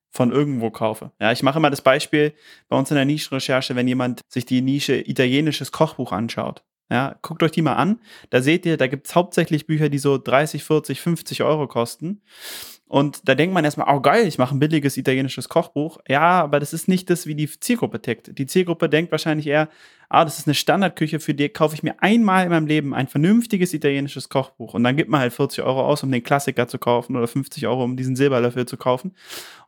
von 0.10 0.32
irgendwo 0.32 0.70
kaufe. 0.70 1.12
Ja, 1.20 1.32
ich 1.32 1.42
mache 1.42 1.58
immer 1.58 1.70
das 1.70 1.82
Beispiel 1.82 2.34
bei 2.68 2.78
uns 2.78 2.92
in 2.92 2.96
der 2.96 3.06
Nischenrecherche, 3.06 3.76
wenn 3.76 3.88
jemand 3.88 4.22
sich 4.28 4.46
die 4.46 4.62
Nische 4.62 4.96
italienisches 4.96 5.72
Kochbuch 5.72 6.12
anschaut. 6.12 6.64
Ja, 6.92 7.16
guckt 7.22 7.42
euch 7.42 7.52
die 7.52 7.62
mal 7.62 7.76
an. 7.76 8.02
Da 8.32 8.42
seht 8.42 8.66
ihr, 8.66 8.76
da 8.76 8.88
gibt 8.88 9.08
es 9.08 9.16
hauptsächlich 9.16 9.66
Bücher, 9.66 9.88
die 9.88 9.98
so 9.98 10.18
30, 10.18 10.66
40, 10.66 11.00
50 11.00 11.42
Euro 11.42 11.70
kosten. 11.70 12.22
Und 12.92 13.30
da 13.30 13.36
denkt 13.36 13.54
man 13.54 13.64
erstmal, 13.64 13.96
oh 13.96 14.02
geil, 14.02 14.28
ich 14.28 14.38
mache 14.38 14.54
ein 14.54 14.60
billiges 14.60 14.98
italienisches 14.98 15.48
Kochbuch. 15.48 16.00
Ja, 16.10 16.42
aber 16.42 16.60
das 16.60 16.74
ist 16.74 16.90
nicht 16.90 17.10
das, 17.10 17.26
wie 17.26 17.36
die 17.36 17.50
Zielgruppe 17.50 18.02
tickt. 18.02 18.38
Die 18.38 18.46
Zielgruppe 18.46 18.90
denkt 18.90 19.14
wahrscheinlich 19.14 19.48
eher, 19.48 19.70
ah, 20.10 20.26
das 20.26 20.40
ist 20.40 20.48
eine 20.48 20.56
Standardküche, 20.56 21.22
für 21.22 21.34
die 21.34 21.48
kaufe 21.48 21.74
ich 21.74 21.84
mir 21.84 22.04
einmal 22.04 22.44
in 22.44 22.50
meinem 22.50 22.68
Leben 22.68 22.94
ein 22.94 23.08
vernünftiges 23.08 23.74
italienisches 23.74 24.28
Kochbuch. 24.28 24.74
Und 24.74 24.84
dann 24.84 24.98
gibt 24.98 25.10
man 25.10 25.22
halt 25.22 25.32
40 25.32 25.64
Euro 25.64 25.86
aus, 25.86 26.04
um 26.04 26.12
den 26.12 26.22
Klassiker 26.22 26.68
zu 26.68 26.80
kaufen 26.80 27.16
oder 27.16 27.30
50 27.30 27.66
Euro, 27.66 27.86
um 27.86 27.96
diesen 27.96 28.18
Silberlöffel 28.18 28.66
zu 28.66 28.76
kaufen. 28.76 29.16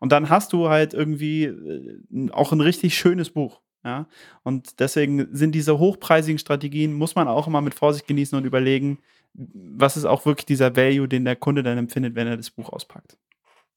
Und 0.02 0.12
dann 0.12 0.28
hast 0.28 0.52
du 0.52 0.68
halt 0.68 0.94
irgendwie 0.94 1.46
äh, 1.46 2.30
auch 2.32 2.52
ein 2.52 2.60
richtig 2.60 2.98
schönes 2.98 3.30
Buch. 3.30 3.62
Ja, 3.84 4.08
und 4.44 4.80
deswegen 4.80 5.28
sind 5.36 5.54
diese 5.54 5.78
hochpreisigen 5.78 6.40
Strategien, 6.40 6.94
muss 6.94 7.16
man 7.16 7.28
auch 7.28 7.48
immer 7.48 7.62
mit 7.62 7.74
Vorsicht 7.74 8.08
genießen 8.08 8.38
und 8.38 8.46
überlegen, 8.46 9.00
was 9.34 9.98
ist 9.98 10.06
auch 10.06 10.26
wirklich 10.26 10.46
dieser 10.46 10.76
Value, 10.76 11.08
den 11.08 11.26
der 11.26 11.36
Kunde 11.36 11.64
dann 11.64 11.78
empfindet, 11.78 12.16
wenn 12.16 12.28
er 12.28 12.38
das 12.38 12.52
Buch 12.52 12.70
auspackt. 12.70 13.18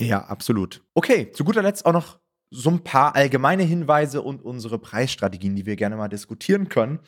Ja, 0.01 0.21
absolut. 0.27 0.83
Okay, 0.95 1.33
zu 1.33 1.45
guter 1.45 1.63
Letzt 1.63 1.87
auch 1.87 1.93
noch 1.93 2.19
so 2.51 2.71
ein 2.71 2.85
paar 2.85 3.17
allgemeine 3.17 3.65
Hinweise 3.65 4.23
und 4.23 4.45
unsere 4.45 4.79
Preisstrategien, 4.79 5.57
die 5.57 5.67
wir 5.67 5.77
gerne 5.77 5.97
mal 5.97 6.09
diskutieren 6.09 6.69
können. 6.69 7.01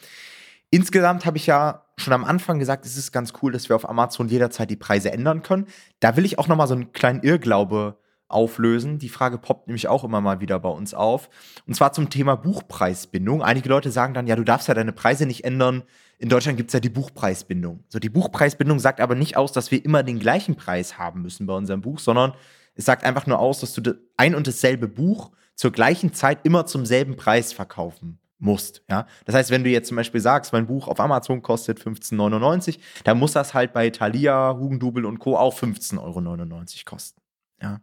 Insgesamt 0.71 1.25
habe 1.25 1.37
ich 1.37 1.47
ja 1.47 1.87
schon 1.97 2.13
am 2.13 2.25
Anfang 2.25 2.59
gesagt, 2.59 2.85
es 2.85 2.97
ist 2.97 3.13
ganz 3.13 3.33
cool, 3.41 3.53
dass 3.53 3.69
wir 3.69 3.77
auf 3.77 3.89
Amazon 3.89 4.29
jederzeit 4.29 4.71
die 4.71 4.77
Preise 4.77 5.13
ändern 5.13 5.43
können. 5.43 5.67
Da 6.01 6.17
will 6.17 6.25
ich 6.25 6.39
auch 6.39 6.49
noch 6.49 6.57
mal 6.57 6.67
so 6.67 6.75
einen 6.75 6.93
kleinen 6.93 7.23
Irrglaube 7.23 7.99
auflösen. 8.29 8.99
Die 8.99 9.09
Frage 9.09 9.39
poppt 9.39 9.69
nämlich 9.69 9.89
auch 9.89 10.05
immer 10.05 10.21
mal 10.21 10.41
wieder 10.41 10.59
bei 10.61 10.69
uns 10.69 10.95
auf. 10.95 11.29
Und 11.67 11.75
zwar 11.75 11.93
zum 11.93 12.11
Thema 12.11 12.37
Buchpreisbindung. 12.37 13.43
Einige 13.43 13.69
Leute 13.69 13.91
sagen 13.91 14.15
dann, 14.15 14.27
ja, 14.27 14.37
du 14.37 14.45
darfst 14.45 14.69
ja 14.69 14.75
deine 14.75 14.93
Preise 14.93 15.27
nicht 15.27 15.45
ändern. 15.45 15.83
In 16.19 16.29
Deutschland 16.29 16.57
gibt 16.57 16.71
es 16.71 16.75
ja 16.75 16.81
die 16.81 16.91
Buchpreisbindung. 16.91 17.85
So, 17.89 17.99
die 17.99 18.11
Buchpreisbindung 18.11 18.79
sagt 18.79 19.01
aber 19.01 19.15
nicht 19.15 19.37
aus, 19.37 19.53
dass 19.53 19.71
wir 19.71 19.85
immer 19.85 20.03
den 20.03 20.19
gleichen 20.19 20.57
Preis 20.57 20.99
haben 20.99 21.23
müssen 21.23 21.47
bei 21.47 21.55
unserem 21.55 21.81
Buch, 21.81 21.99
sondern 21.99 22.35
es 22.75 22.85
sagt 22.85 23.05
einfach 23.05 23.27
nur 23.27 23.39
aus, 23.39 23.61
dass 23.61 23.75
du 23.75 23.99
ein 24.17 24.35
und 24.35 24.47
dasselbe 24.47 24.89
Buch 24.89 25.31
zur 25.55 25.73
gleichen 25.73 26.13
Zeit 26.13 26.45
immer 26.45 26.67
zum 26.67 26.87
selben 26.87 27.17
Preis 27.17 27.53
verkaufen 27.53 28.21
musst. 28.39 28.83
Ja? 28.89 29.07
Das 29.25 29.35
heißt, 29.35 29.51
wenn 29.51 29.65
du 29.65 29.71
jetzt 29.71 29.89
zum 29.89 29.97
Beispiel 29.97 30.21
sagst, 30.21 30.53
mein 30.53 30.67
Buch 30.67 30.89
auf 30.89 31.01
Amazon 31.01 31.43
kostet 31.43 31.81
15,99, 31.81 32.79
dann 33.05 33.19
muss 33.19 33.33
das 33.33 33.55
halt 33.55 33.73
bei 33.73 33.91
Thalia, 33.91 34.57
Hugendubel 34.59 35.05
und 35.05 35.19
Co. 35.19 35.37
auch 35.37 35.57
15,99 35.57 35.99
Euro 36.01 36.85
kosten. 36.85 37.21
Ja. 37.63 37.81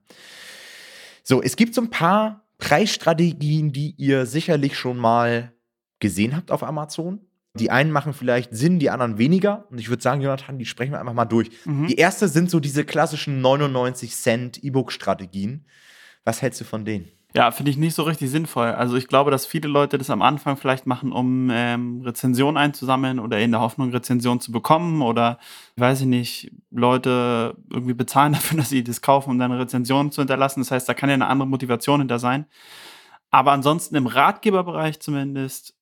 So, 1.24 1.42
es 1.42 1.56
gibt 1.56 1.74
so 1.74 1.82
ein 1.82 1.90
paar 1.90 2.46
Preisstrategien, 2.58 3.72
die 3.72 3.96
ihr 3.98 4.26
sicherlich 4.26 4.78
schon 4.78 4.98
mal 4.98 5.54
gesehen 6.00 6.36
habt 6.36 6.52
auf 6.52 6.64
Amazon. 6.64 7.20
Die 7.56 7.72
einen 7.72 7.92
machen 7.92 8.14
vielleicht 8.14 8.54
Sinn, 8.54 8.80
die 8.80 8.90
anderen 8.90 9.18
weniger. 9.18 9.66
Und 9.72 9.80
ich 9.80 9.90
würde 9.90 10.04
sagen, 10.04 10.22
Jonathan, 10.22 10.60
die 10.60 10.66
sprechen 10.66 10.92
wir 10.92 11.00
einfach 11.00 11.14
mal 11.14 11.26
durch. 11.26 11.50
Mhm. 11.66 11.88
Die 11.88 11.96
erste 11.96 12.28
sind 12.28 12.50
so 12.50 12.60
diese 12.60 12.84
klassischen 12.84 13.40
99 13.40 14.14
Cent 14.16 14.64
E-Book-Strategien. 14.64 15.66
Was 16.26 16.42
hältst 16.42 16.60
du 16.60 16.66
von 16.66 16.84
denen? 16.84 17.08
Ja, 17.36 17.52
finde 17.52 17.70
ich 17.70 17.76
nicht 17.76 17.96
so 17.96 18.04
richtig 18.04 18.30
sinnvoll. 18.30 18.68
Also 18.68 18.96
ich 18.96 19.08
glaube, 19.10 19.30
dass 19.30 19.46
viele 19.46 19.68
Leute 19.68 19.98
das 19.98 20.10
am 20.10 20.22
Anfang 20.22 20.56
vielleicht 20.56 20.86
machen, 20.88 21.12
um 21.12 21.50
ähm, 21.52 22.02
Rezensionen 22.02 22.56
einzusammeln 22.56 23.20
oder 23.20 23.40
in 23.42 23.52
der 23.52 23.60
Hoffnung, 23.60 23.92
Rezensionen 23.92 24.40
zu 24.40 24.54
bekommen 24.54 25.02
oder, 25.02 25.38
weiß 25.76 26.02
ich 26.02 26.08
nicht, 26.08 26.52
Leute 26.72 27.58
irgendwie 27.70 27.94
bezahlen 27.94 28.32
dafür, 28.34 28.60
dass 28.60 28.70
sie 28.70 28.86
das 28.86 29.02
kaufen, 29.02 29.32
um 29.32 29.40
dann 29.40 29.52
Rezensionen 29.52 30.14
zu 30.14 30.22
hinterlassen. 30.22 30.62
Das 30.62 30.72
heißt, 30.72 30.88
da 30.88 30.94
kann 30.94 31.10
ja 31.10 31.16
eine 31.16 31.28
andere 31.28 31.48
Motivation 31.50 32.00
hinter 32.00 32.20
sein. 32.20 32.46
Aber 33.32 33.52
ansonsten 33.52 33.96
im 33.96 34.08
Ratgeberbereich 34.08 35.02
zumindest 35.02 35.76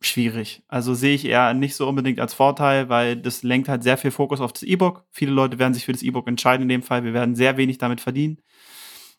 schwierig. 0.00 0.62
Also 0.68 0.94
sehe 0.94 1.14
ich 1.14 1.24
eher 1.24 1.54
nicht 1.54 1.74
so 1.76 1.88
unbedingt 1.88 2.20
als 2.20 2.34
Vorteil, 2.34 2.88
weil 2.88 3.16
das 3.16 3.42
lenkt 3.42 3.68
halt 3.68 3.82
sehr 3.82 3.98
viel 3.98 4.12
Fokus 4.12 4.40
auf 4.40 4.52
das 4.52 4.62
E-Book. 4.62 5.04
Viele 5.10 5.32
Leute 5.32 5.58
werden 5.58 5.74
sich 5.74 5.86
für 5.86 5.92
das 5.92 6.02
E-Book 6.02 6.28
entscheiden 6.28 6.62
in 6.62 6.68
dem 6.68 6.82
Fall. 6.82 7.04
Wir 7.04 7.14
werden 7.14 7.34
sehr 7.34 7.56
wenig 7.56 7.78
damit 7.78 8.00
verdienen. 8.00 8.38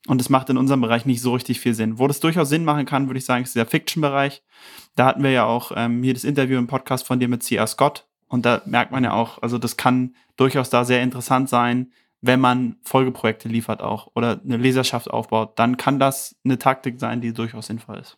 Und 0.08 0.22
es 0.22 0.30
macht 0.30 0.50
in 0.50 0.58
unserem 0.58 0.82
Bereich 0.82 1.06
nicht 1.06 1.22
so 1.22 1.34
richtig 1.34 1.60
viel 1.60 1.74
Sinn. 1.74 1.98
Wo 1.98 2.08
das 2.08 2.20
durchaus 2.20 2.50
Sinn 2.50 2.64
machen 2.64 2.86
kann, 2.86 3.08
würde 3.08 3.18
ich 3.18 3.26
sagen, 3.26 3.44
ist 3.44 3.56
der 3.56 3.66
Fiction-Bereich. 3.66 4.44
Da 4.96 5.06
hatten 5.06 5.24
wir 5.24 5.32
ja 5.32 5.46
auch 5.46 5.72
ähm, 5.76 6.04
hier 6.04 6.14
das 6.14 6.24
Interview 6.24 6.60
im 6.60 6.68
Podcast 6.68 7.08
von 7.08 7.20
dir 7.20 7.28
mit 7.28 7.44
C.R. 7.44 7.66
Scott. 7.68 8.08
Und 8.28 8.46
da 8.46 8.62
merkt 8.66 8.92
man 8.92 9.04
ja 9.04 9.14
auch, 9.14 9.42
also 9.42 9.58
das 9.58 9.78
kann 9.78 10.16
durchaus 10.38 10.70
da 10.70 10.86
sehr 10.86 11.02
interessant 11.02 11.50
sein, 11.50 11.92
wenn 12.22 12.40
man 12.40 12.78
Folgeprojekte 12.84 13.48
liefert 13.48 13.82
auch 13.82 14.12
oder 14.16 14.42
eine 14.44 14.58
Leserschaft 14.58 15.10
aufbaut. 15.10 15.58
Dann 15.60 15.78
kann 15.78 16.00
das 16.00 16.36
eine 16.44 16.60
Taktik 16.60 17.00
sein, 17.00 17.22
die 17.22 17.34
durchaus 17.34 17.68
sinnvoll 17.68 18.00
ist. 18.00 18.18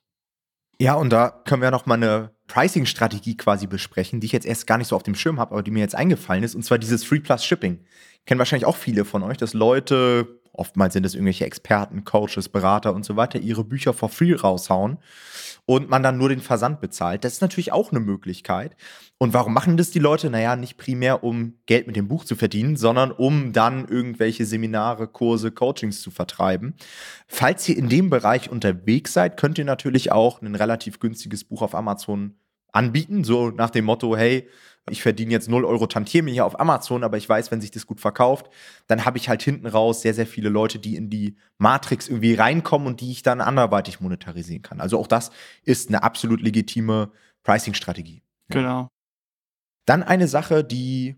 Ja, 0.80 0.94
und 0.94 1.10
da 1.10 1.30
können 1.30 1.62
wir 1.62 1.72
noch 1.72 1.88
mal 1.88 1.96
eine 1.96 2.32
Pricing-Strategie 2.48 3.36
quasi 3.36 3.68
besprechen, 3.68 4.20
die 4.20 4.28
ich 4.28 4.32
jetzt 4.32 4.46
erst 4.46 4.68
gar 4.68 4.78
nicht 4.78 4.88
so 4.88 4.96
auf 4.96 5.04
dem 5.04 5.16
Schirm 5.16 5.40
habe, 5.40 5.52
aber 5.52 5.64
die 5.64 5.72
mir 5.72 5.80
jetzt 5.80 5.96
eingefallen 5.96 6.44
ist, 6.44 6.56
und 6.56 6.64
zwar 6.64 6.78
dieses 6.78 7.04
Free 7.04 7.20
Plus 7.20 7.44
Shipping. 7.44 7.84
Kennen 8.26 8.40
wahrscheinlich 8.40 8.66
auch 8.66 8.76
viele 8.76 9.04
von 9.04 9.24
euch, 9.24 9.38
dass 9.38 9.54
Leute 9.54 10.37
oftmals 10.58 10.94
sind 10.94 11.06
es 11.06 11.14
irgendwelche 11.14 11.46
Experten, 11.46 12.04
Coaches, 12.04 12.50
Berater 12.50 12.94
und 12.94 13.06
so 13.06 13.16
weiter, 13.16 13.40
ihre 13.40 13.64
Bücher 13.64 13.94
for 13.94 14.10
free 14.10 14.34
raushauen 14.34 14.98
und 15.66 15.90
man 15.90 16.04
dann 16.04 16.18
nur 16.18 16.30
den 16.30 16.42
Versand 16.42 16.82
bezahlt. 16.82 17.24
Das 17.24 17.34
ist 17.34 17.42
natürlich 17.42 17.72
auch 17.72 17.92
eine 17.92 18.00
Möglichkeit. 18.00 18.76
Und 19.18 19.34
warum 19.34 19.54
machen 19.54 19.78
das 19.78 19.92
die 19.92 20.00
Leute? 20.00 20.30
Naja, 20.30 20.56
nicht 20.56 20.78
primär, 20.78 21.24
um 21.24 21.56
Geld 21.66 21.88
mit 21.88 21.96
dem 21.96 22.08
Buch 22.08 22.24
zu 22.24 22.36
verdienen, 22.36 22.78
sondern 22.78 23.12
um 23.12 23.52
dann 23.52 23.88
irgendwelche 23.88 24.46
Seminare, 24.46 25.08
Kurse, 25.08 25.52
Coachings 25.52 26.02
zu 26.02 26.12
vertreiben. 26.12 26.76
Falls 27.28 27.68
ihr 27.68 27.78
in 27.78 27.90
dem 27.90 28.10
Bereich 28.10 28.50
unterwegs 28.50 29.14
seid, 29.14 29.38
könnt 29.38 29.58
ihr 29.58 29.66
natürlich 29.66 30.12
auch 30.12 30.42
ein 30.42 30.56
relativ 30.56 31.00
günstiges 31.00 31.44
Buch 31.44 31.62
auf 31.62 31.76
Amazon 31.76 32.36
anbieten, 32.72 33.24
so 33.24 33.50
nach 33.50 33.70
dem 33.70 33.86
Motto, 33.86 34.16
hey, 34.16 34.48
ich 34.90 35.02
verdiene 35.02 35.32
jetzt 35.32 35.50
0 35.50 35.66
Euro 35.66 35.88
Tantieme 35.88 36.32
hier 36.32 36.46
auf 36.46 36.60
Amazon, 36.60 37.04
aber 37.04 37.18
ich 37.18 37.28
weiß, 37.28 37.52
wenn 37.52 37.60
sich 37.60 37.72
das 37.72 37.88
gut 37.88 38.00
verkauft, 38.00 38.50
dann 38.88 39.06
habe 39.06 39.18
ich 39.18 39.28
halt 39.28 39.42
hinten 39.42 39.68
raus 39.68 40.02
sehr, 40.02 40.14
sehr 40.14 40.28
viele 40.28 40.50
Leute, 40.50 40.80
die 40.80 40.96
in 40.96 41.10
die 41.10 41.36
Matrix 41.58 42.08
irgendwie 42.08 42.36
reinkommen 42.36 42.88
und 42.88 43.02
die 43.02 43.12
ich 43.12 43.22
dann 43.22 43.42
anderweitig 43.42 44.00
monetarisieren 44.00 44.62
kann. 44.62 44.80
Also 44.80 44.98
auch 44.98 45.08
das 45.08 45.32
ist 45.64 45.90
eine 45.90 46.04
absolut 46.04 46.42
legitime 46.42 47.12
Pricing-Strategie. 47.44 48.24
Genau. 48.50 48.88
Dann 49.86 50.04
eine 50.04 50.28
Sache, 50.28 50.64
die 50.64 51.18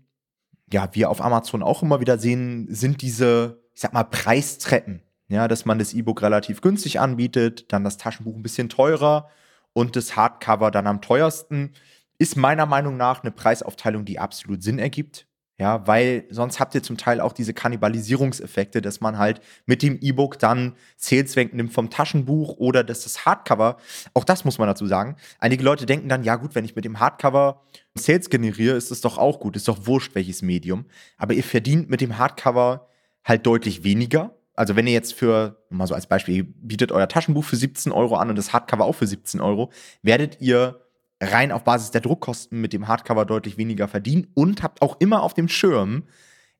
ja, 0.72 0.88
wir 0.92 1.10
auf 1.10 1.20
Amazon 1.20 1.62
auch 1.62 1.82
immer 1.82 2.00
wieder 2.00 2.18
sehen, 2.18 2.66
sind 2.70 3.02
diese, 3.02 3.60
ich 3.74 3.80
sag 3.80 3.92
mal, 3.92 4.04
Preistreppen. 4.04 5.02
Ja, 5.28 5.46
dass 5.46 5.64
man 5.64 5.78
das 5.78 5.94
E-Book 5.94 6.22
relativ 6.22 6.60
günstig 6.60 6.98
anbietet, 6.98 7.72
dann 7.72 7.84
das 7.84 7.98
Taschenbuch 7.98 8.34
ein 8.34 8.42
bisschen 8.42 8.68
teurer 8.68 9.30
und 9.72 9.96
das 9.96 10.16
Hardcover 10.16 10.70
dann 10.70 10.86
am 10.86 11.00
teuersten 11.00 11.72
ist 12.18 12.36
meiner 12.36 12.66
Meinung 12.66 12.96
nach 12.96 13.22
eine 13.22 13.30
Preisaufteilung, 13.30 14.04
die 14.04 14.18
absolut 14.18 14.62
Sinn 14.62 14.78
ergibt. 14.78 15.26
Ja, 15.60 15.86
weil 15.86 16.24
sonst 16.30 16.58
habt 16.58 16.74
ihr 16.74 16.82
zum 16.82 16.96
Teil 16.96 17.20
auch 17.20 17.34
diese 17.34 17.52
Kannibalisierungseffekte, 17.52 18.80
dass 18.80 19.02
man 19.02 19.18
halt 19.18 19.42
mit 19.66 19.82
dem 19.82 19.98
E-Book 20.00 20.38
dann 20.38 20.74
Sales 20.96 21.36
wegnimmt 21.36 21.74
vom 21.74 21.90
Taschenbuch 21.90 22.56
oder 22.56 22.82
dass 22.82 23.02
das 23.02 23.26
Hardcover, 23.26 23.76
auch 24.14 24.24
das 24.24 24.46
muss 24.46 24.56
man 24.56 24.68
dazu 24.68 24.86
sagen. 24.86 25.16
Einige 25.38 25.62
Leute 25.62 25.84
denken 25.84 26.08
dann, 26.08 26.24
ja 26.24 26.36
gut, 26.36 26.54
wenn 26.54 26.64
ich 26.64 26.76
mit 26.76 26.86
dem 26.86 26.98
Hardcover 26.98 27.60
Sales 27.94 28.30
generiere, 28.30 28.74
ist 28.74 28.90
das 28.90 29.02
doch 29.02 29.18
auch 29.18 29.38
gut, 29.38 29.54
ist 29.54 29.68
doch 29.68 29.86
wurscht, 29.86 30.14
welches 30.14 30.40
Medium. 30.40 30.86
Aber 31.18 31.34
ihr 31.34 31.44
verdient 31.44 31.90
mit 31.90 32.00
dem 32.00 32.16
Hardcover 32.16 32.88
halt 33.22 33.44
deutlich 33.44 33.84
weniger. 33.84 34.34
Also 34.60 34.76
wenn 34.76 34.86
ihr 34.86 34.92
jetzt 34.92 35.14
für, 35.14 35.56
mal 35.70 35.86
so 35.86 35.94
als 35.94 36.06
Beispiel, 36.06 36.36
ihr 36.36 36.44
bietet 36.44 36.92
euer 36.92 37.08
Taschenbuch 37.08 37.44
für 37.44 37.56
17 37.56 37.92
Euro 37.92 38.16
an 38.16 38.28
und 38.28 38.36
das 38.36 38.52
Hardcover 38.52 38.84
auch 38.84 38.92
für 38.92 39.06
17 39.06 39.40
Euro, 39.40 39.72
werdet 40.02 40.42
ihr 40.42 40.84
rein 41.18 41.50
auf 41.50 41.64
Basis 41.64 41.92
der 41.92 42.02
Druckkosten 42.02 42.60
mit 42.60 42.74
dem 42.74 42.86
Hardcover 42.86 43.24
deutlich 43.24 43.56
weniger 43.56 43.88
verdienen 43.88 44.26
und 44.34 44.62
habt 44.62 44.82
auch 44.82 45.00
immer 45.00 45.22
auf 45.22 45.32
dem 45.32 45.48
Schirm, 45.48 46.02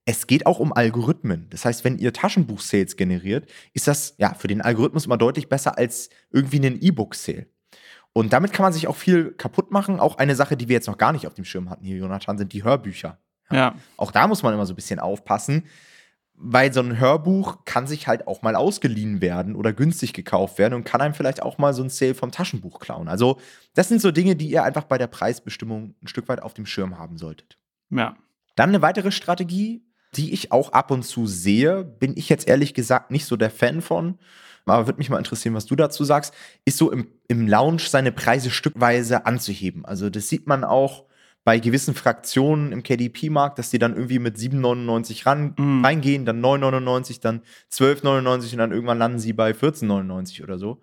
es 0.06 0.26
geht 0.26 0.46
auch 0.46 0.60
um 0.60 0.72
Algorithmen. 0.72 1.48
Das 1.50 1.66
heißt, 1.66 1.84
wenn 1.84 1.98
ihr 1.98 2.14
Taschenbuch-Sales 2.14 2.96
generiert, 2.96 3.50
ist 3.74 3.86
das 3.86 4.14
ja 4.16 4.32
für 4.32 4.48
den 4.48 4.62
Algorithmus 4.62 5.04
immer 5.04 5.18
deutlich 5.18 5.50
besser 5.50 5.76
als 5.76 6.08
irgendwie 6.30 6.66
ein 6.66 6.80
E-Book-Sale. 6.80 7.48
Und 8.14 8.32
damit 8.32 8.54
kann 8.54 8.62
man 8.62 8.72
sich 8.72 8.88
auch 8.88 8.96
viel 8.96 9.32
kaputt 9.32 9.72
machen. 9.72 10.00
Auch 10.00 10.16
eine 10.16 10.36
Sache, 10.36 10.56
die 10.56 10.68
wir 10.68 10.74
jetzt 10.74 10.86
noch 10.86 10.96
gar 10.96 11.12
nicht 11.12 11.26
auf 11.26 11.34
dem 11.34 11.44
Schirm 11.44 11.68
hatten 11.68 11.84
hier, 11.84 11.98
Jonathan, 11.98 12.38
sind 12.38 12.54
die 12.54 12.64
Hörbücher. 12.64 13.18
Ja. 13.50 13.56
ja. 13.56 13.74
Auch 13.98 14.10
da 14.10 14.26
muss 14.26 14.42
man 14.42 14.54
immer 14.54 14.64
so 14.64 14.72
ein 14.72 14.76
bisschen 14.76 15.00
aufpassen 15.00 15.64
weil 16.42 16.72
so 16.72 16.80
ein 16.80 16.98
Hörbuch 16.98 17.64
kann 17.66 17.86
sich 17.86 18.06
halt 18.06 18.26
auch 18.26 18.40
mal 18.40 18.56
ausgeliehen 18.56 19.20
werden 19.20 19.54
oder 19.54 19.74
günstig 19.74 20.14
gekauft 20.14 20.58
werden 20.58 20.72
und 20.72 20.84
kann 20.84 21.02
einem 21.02 21.12
vielleicht 21.12 21.42
auch 21.42 21.58
mal 21.58 21.74
so 21.74 21.82
ein 21.82 21.90
Sale 21.90 22.14
vom 22.14 22.32
Taschenbuch 22.32 22.80
klauen. 22.80 23.08
Also, 23.08 23.38
das 23.74 23.88
sind 23.88 24.00
so 24.00 24.10
Dinge, 24.10 24.36
die 24.36 24.50
ihr 24.50 24.64
einfach 24.64 24.84
bei 24.84 24.96
der 24.96 25.06
Preisbestimmung 25.06 25.94
ein 26.02 26.08
Stück 26.08 26.28
weit 26.28 26.42
auf 26.42 26.54
dem 26.54 26.64
Schirm 26.64 26.98
haben 26.98 27.18
solltet. 27.18 27.58
Ja. 27.90 28.16
Dann 28.56 28.70
eine 28.70 28.80
weitere 28.80 29.12
Strategie, 29.12 29.84
die 30.16 30.32
ich 30.32 30.50
auch 30.50 30.72
ab 30.72 30.90
und 30.90 31.02
zu 31.02 31.26
sehe, 31.26 31.84
bin 31.84 32.16
ich 32.16 32.28
jetzt 32.30 32.48
ehrlich 32.48 32.72
gesagt 32.72 33.10
nicht 33.10 33.26
so 33.26 33.36
der 33.36 33.50
Fan 33.50 33.82
von, 33.82 34.18
aber 34.64 34.86
würde 34.86 34.98
mich 34.98 35.10
mal 35.10 35.18
interessieren, 35.18 35.54
was 35.54 35.66
du 35.66 35.76
dazu 35.76 36.04
sagst, 36.04 36.32
ist 36.64 36.78
so 36.78 36.90
im, 36.90 37.08
im 37.28 37.48
Lounge 37.48 37.80
seine 37.80 38.12
Preise 38.12 38.50
stückweise 38.50 39.26
anzuheben. 39.26 39.84
Also, 39.84 40.08
das 40.08 40.28
sieht 40.28 40.46
man 40.46 40.64
auch 40.64 41.04
bei 41.44 41.58
gewissen 41.58 41.94
Fraktionen 41.94 42.70
im 42.72 42.82
KDP-Markt, 42.82 43.58
dass 43.58 43.70
die 43.70 43.78
dann 43.78 43.94
irgendwie 43.94 44.18
mit 44.18 44.36
7,99 44.36 45.24
ran, 45.26 45.54
Mhm. 45.58 45.84
reingehen, 45.84 46.26
dann 46.26 46.40
9,99, 46.40 47.20
dann 47.20 47.42
12,99 47.70 48.52
und 48.52 48.58
dann 48.58 48.72
irgendwann 48.72 48.98
landen 48.98 49.18
sie 49.18 49.32
bei 49.32 49.52
14,99 49.52 50.42
oder 50.42 50.58
so. 50.58 50.80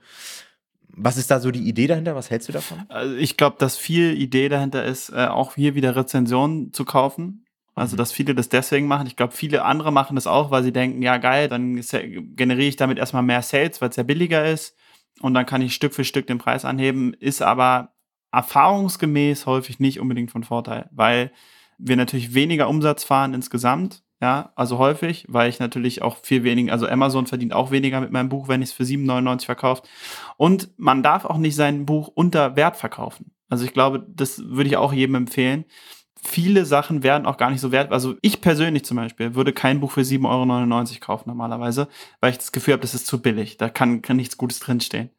Was 1.00 1.18
ist 1.18 1.30
da 1.30 1.40
so 1.40 1.52
die 1.52 1.68
Idee 1.68 1.86
dahinter? 1.86 2.16
Was 2.16 2.32
hältst 2.32 2.48
du 2.50 2.54
davon? 2.54 2.84
Also 2.90 3.16
ich 3.16 3.38
glaube, 3.38 3.58
dass 3.60 3.78
viel 3.78 4.14
Idee 4.20 4.50
dahinter 4.50 4.84
ist, 4.84 5.10
äh, 5.10 5.28
auch 5.28 5.54
hier 5.56 5.76
wieder 5.76 5.96
Rezensionen 5.96 6.74
zu 6.74 6.86
kaufen. 6.86 7.44
Also, 7.76 7.94
Mhm. 7.96 7.98
dass 8.00 8.12
viele 8.12 8.34
das 8.34 8.50
deswegen 8.50 8.88
machen. 8.88 9.06
Ich 9.06 9.16
glaube, 9.16 9.34
viele 9.34 9.64
andere 9.64 9.92
machen 9.92 10.16
das 10.16 10.26
auch, 10.26 10.50
weil 10.50 10.64
sie 10.64 10.72
denken, 10.74 11.04
ja 11.04 11.18
geil, 11.18 11.48
dann 11.48 11.76
generiere 12.36 12.68
ich 12.70 12.76
damit 12.78 12.98
erstmal 12.98 13.22
mehr 13.22 13.44
Sales, 13.44 13.80
weil 13.82 13.90
es 13.90 13.96
ja 13.98 14.02
billiger 14.02 14.50
ist. 14.52 14.76
Und 15.22 15.36
dann 15.36 15.46
kann 15.46 15.62
ich 15.62 15.76
Stück 15.76 15.94
für 15.94 16.04
Stück 16.04 16.26
den 16.26 16.40
Preis 16.40 16.66
anheben. 16.66 17.14
Ist 17.14 17.44
aber 17.44 17.94
erfahrungsgemäß 18.38 19.48
häufig 19.48 19.80
nicht 19.80 20.00
unbedingt 20.00 20.30
von 20.30 20.44
Vorteil, 20.44 20.88
weil 20.92 21.32
wir 21.80 21.96
natürlich 21.96 22.36
weniger 22.36 22.70
Umsatz 22.70 23.04
fahren 23.04 23.34
insgesamt. 23.34 24.04
Ja, 24.22 24.52
also 24.56 24.78
häufig, 24.78 25.26
weil 25.28 25.50
ich 25.50 25.60
natürlich 25.60 26.02
auch 26.02 26.18
viel 26.18 26.44
weniger, 26.44 26.72
also 26.72 26.88
Amazon 26.88 27.28
verdient 27.28 27.54
auch 27.54 27.70
weniger 27.70 28.00
mit 28.00 28.12
meinem 28.12 28.30
Buch, 28.30 28.48
wenn 28.48 28.62
ich 28.62 28.70
es 28.70 28.76
für 28.76 28.84
7,99 28.84 29.46
verkauft. 29.46 29.90
Und 30.38 30.70
man 30.78 31.02
darf 31.02 31.26
auch 31.26 31.38
nicht 31.38 31.56
sein 31.56 31.86
Buch 31.86 32.10
unter 32.14 32.56
Wert 32.56 32.78
verkaufen. 32.78 33.32
Also 33.50 33.66
ich 33.66 33.74
glaube, 33.74 34.06
das 34.08 34.40
würde 34.44 34.70
ich 34.70 34.78
auch 34.78 34.94
jedem 34.94 35.16
empfehlen. 35.16 35.66
Viele 36.24 36.66
Sachen 36.66 37.04
werden 37.04 37.26
auch 37.26 37.38
gar 37.38 37.52
nicht 37.52 37.62
so 37.62 37.72
wert. 37.72 37.92
Also 37.92 38.16
ich 38.22 38.42
persönlich 38.42 38.86
zum 38.86 38.98
Beispiel 38.98 39.36
würde 39.36 39.54
kein 39.54 39.80
Buch 39.80 39.92
für 39.92 40.02
7,99 40.02 40.26
Euro 40.94 41.00
kaufen 41.00 41.30
normalerweise, 41.30 41.88
weil 42.20 42.32
ich 42.32 42.38
das 42.38 42.52
Gefühl 42.52 42.74
habe, 42.74 42.82
das 42.82 42.96
ist 42.96 43.08
zu 43.08 43.22
billig. 43.22 43.58
Da 43.58 43.70
kann, 43.70 44.02
kann 44.02 44.18
nichts 44.18 44.38
Gutes 44.38 44.60
drinstehen. 44.60 45.10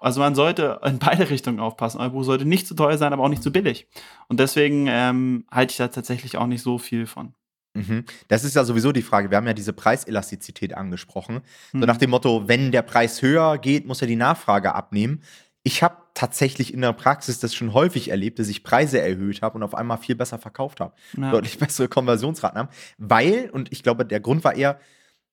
Also 0.00 0.20
man 0.20 0.34
sollte 0.34 0.80
in 0.84 0.98
beide 0.98 1.28
Richtungen 1.30 1.60
aufpassen. 1.60 2.00
Euer 2.00 2.10
Buch 2.10 2.24
sollte 2.24 2.44
nicht 2.44 2.66
zu 2.66 2.74
teuer 2.74 2.98
sein, 2.98 3.12
aber 3.12 3.22
auch 3.22 3.28
nicht 3.28 3.42
zu 3.42 3.52
billig. 3.52 3.86
Und 4.28 4.40
deswegen 4.40 4.86
ähm, 4.88 5.44
halte 5.50 5.72
ich 5.72 5.76
da 5.76 5.88
tatsächlich 5.88 6.36
auch 6.36 6.46
nicht 6.46 6.62
so 6.62 6.78
viel 6.78 7.06
von. 7.06 7.34
Mhm. 7.74 8.04
Das 8.28 8.42
ist 8.42 8.56
ja 8.56 8.64
sowieso 8.64 8.90
die 8.92 9.02
Frage. 9.02 9.30
Wir 9.30 9.36
haben 9.36 9.46
ja 9.46 9.52
diese 9.52 9.74
Preiselastizität 9.74 10.74
angesprochen. 10.74 11.42
So 11.72 11.78
Mhm. 11.78 11.84
nach 11.84 11.98
dem 11.98 12.10
Motto, 12.10 12.48
wenn 12.48 12.72
der 12.72 12.82
Preis 12.82 13.20
höher 13.20 13.58
geht, 13.58 13.86
muss 13.86 14.00
er 14.00 14.08
die 14.08 14.16
Nachfrage 14.16 14.74
abnehmen. 14.74 15.22
Ich 15.66 15.82
habe 15.82 15.96
tatsächlich 16.14 16.72
in 16.72 16.80
der 16.80 16.92
Praxis 16.92 17.40
das 17.40 17.52
schon 17.52 17.74
häufig 17.74 18.10
erlebt, 18.10 18.38
dass 18.38 18.46
ich 18.46 18.62
Preise 18.62 19.00
erhöht 19.00 19.42
habe 19.42 19.56
und 19.56 19.64
auf 19.64 19.74
einmal 19.74 19.98
viel 19.98 20.14
besser 20.14 20.38
verkauft 20.38 20.78
habe. 20.78 20.94
Ja. 21.16 21.32
Deutlich 21.32 21.58
bessere 21.58 21.88
Konversionsraten 21.88 22.56
haben. 22.56 22.68
Weil, 22.98 23.50
und 23.50 23.72
ich 23.72 23.82
glaube, 23.82 24.06
der 24.06 24.20
Grund 24.20 24.44
war 24.44 24.54
eher, 24.54 24.78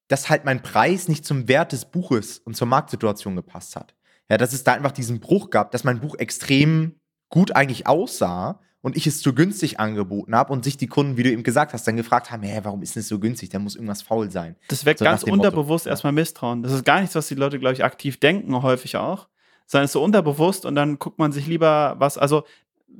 dass 0.08 0.32
halt 0.32 0.44
mein 0.44 0.64
Preis 0.64 1.08
nicht 1.08 1.24
zum 1.24 1.48
Wert 1.48 1.72
des 1.72 1.86
Buches 1.86 2.40
und 2.40 2.56
zur 2.56 2.66
Marktsituation 2.66 3.36
gepasst 3.36 3.76
hat. 3.76 3.94
Ja, 4.28 4.38
dass 4.40 4.54
es 4.54 4.64
da 4.64 4.74
einfach 4.74 4.92
diesen 4.92 5.20
Bruch 5.20 5.52
gab, 5.52 5.70
dass 5.70 5.84
mein 5.84 6.00
Buch 6.00 6.16
extrem 6.16 6.96
gut 7.30 7.56
eigentlich 7.56 7.86
aussah 7.86 8.60
und 8.82 8.98
ich 8.98 9.06
es 9.06 9.22
zu 9.22 9.36
günstig 9.36 9.80
angeboten 9.80 10.34
habe 10.36 10.52
und 10.52 10.64
sich 10.64 10.78
die 10.78 10.88
Kunden, 10.88 11.16
wie 11.16 11.22
du 11.24 11.32
eben 11.32 11.44
gesagt 11.44 11.74
hast, 11.74 11.88
dann 11.88 11.96
gefragt 11.96 12.32
haben, 12.32 12.42
hä, 12.42 12.60
warum 12.64 12.82
ist 12.82 12.96
das 12.96 13.08
so 13.08 13.20
günstig? 13.20 13.50
Da 13.50 13.60
muss 13.60 13.76
irgendwas 13.76 14.02
faul 14.02 14.32
sein. 14.32 14.56
Das 14.68 14.84
weckt 14.84 14.98
So 14.98 15.06
ganz 15.06 15.22
Motto. 15.22 15.34
unterbewusst 15.34 15.86
Ja. 15.86 15.92
erstmal 15.92 16.12
Misstrauen. 16.12 16.64
Das 16.64 16.72
ist 16.72 16.84
gar 16.86 17.02
nichts, 17.02 17.14
was 17.14 17.28
die 17.28 17.36
Leute, 17.36 17.60
glaube 17.60 17.76
ich, 17.76 17.84
aktiv 17.84 18.20
denken, 18.20 18.62
häufig 18.64 18.98
auch, 18.98 19.28
sondern 19.66 19.86
es 19.86 19.90
ist 19.90 19.94
so 19.94 20.04
unterbewusst 20.04 20.66
und 20.66 20.76
dann 20.76 21.00
guckt 21.00 21.20
man 21.20 21.32
sich 21.32 21.48
lieber 21.48 21.96
was, 22.00 22.18
also 22.18 22.44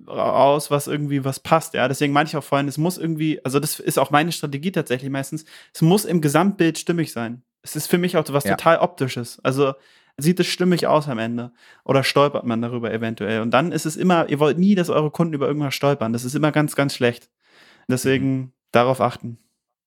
raus, 0.08 0.72
was 0.72 0.88
irgendwie 0.88 1.24
was 1.24 1.40
passt. 1.40 1.74
Ja, 1.76 1.88
deswegen 1.88 2.14
meine 2.14 2.28
ich 2.28 2.36
auch 2.36 2.44
vorhin, 2.44 2.68
es 2.68 2.78
muss 2.78 2.98
irgendwie, 2.98 3.44
also 3.46 3.60
das 3.60 3.80
ist 3.80 4.00
auch 4.00 4.12
meine 4.12 4.32
Strategie 4.32 4.72
tatsächlich 4.72 5.10
meistens, 5.12 5.46
es 5.74 5.82
muss 5.82 6.06
im 6.06 6.20
Gesamtbild 6.22 6.78
stimmig 6.78 7.12
sein. 7.12 7.44
Es 7.62 7.76
ist 7.76 7.88
für 7.88 7.98
mich 7.98 8.18
auch 8.18 8.26
was 8.30 8.44
Ja. 8.44 8.56
total 8.56 8.80
optisches. 8.80 9.40
Also 9.44 9.74
sieht 10.18 10.40
es 10.40 10.48
stimmig 10.48 10.88
aus 10.88 11.08
am 11.08 11.20
Ende 11.20 11.52
oder 11.86 12.04
stolpert 12.04 12.46
man 12.46 12.62
darüber 12.62 12.92
eventuell. 12.92 13.42
Und 13.42 13.52
dann 13.52 13.72
ist 13.72 13.86
es 13.86 13.96
immer, 13.96 14.30
ihr 14.30 14.40
wollt 14.40 14.58
nie, 14.58 14.76
dass 14.76 14.90
eure 14.90 15.12
Kunden 15.12 15.34
über 15.34 15.48
irgendwas 15.48 15.74
stolpern. 15.76 16.12
Das 16.14 16.24
ist 16.26 16.36
immer 16.36 16.52
ganz, 16.52 16.76
ganz 16.76 16.94
schlecht. 16.96 17.30
Deswegen 17.88 18.38
Mhm. 18.38 18.52
darauf 18.72 19.02
achten. 19.02 19.38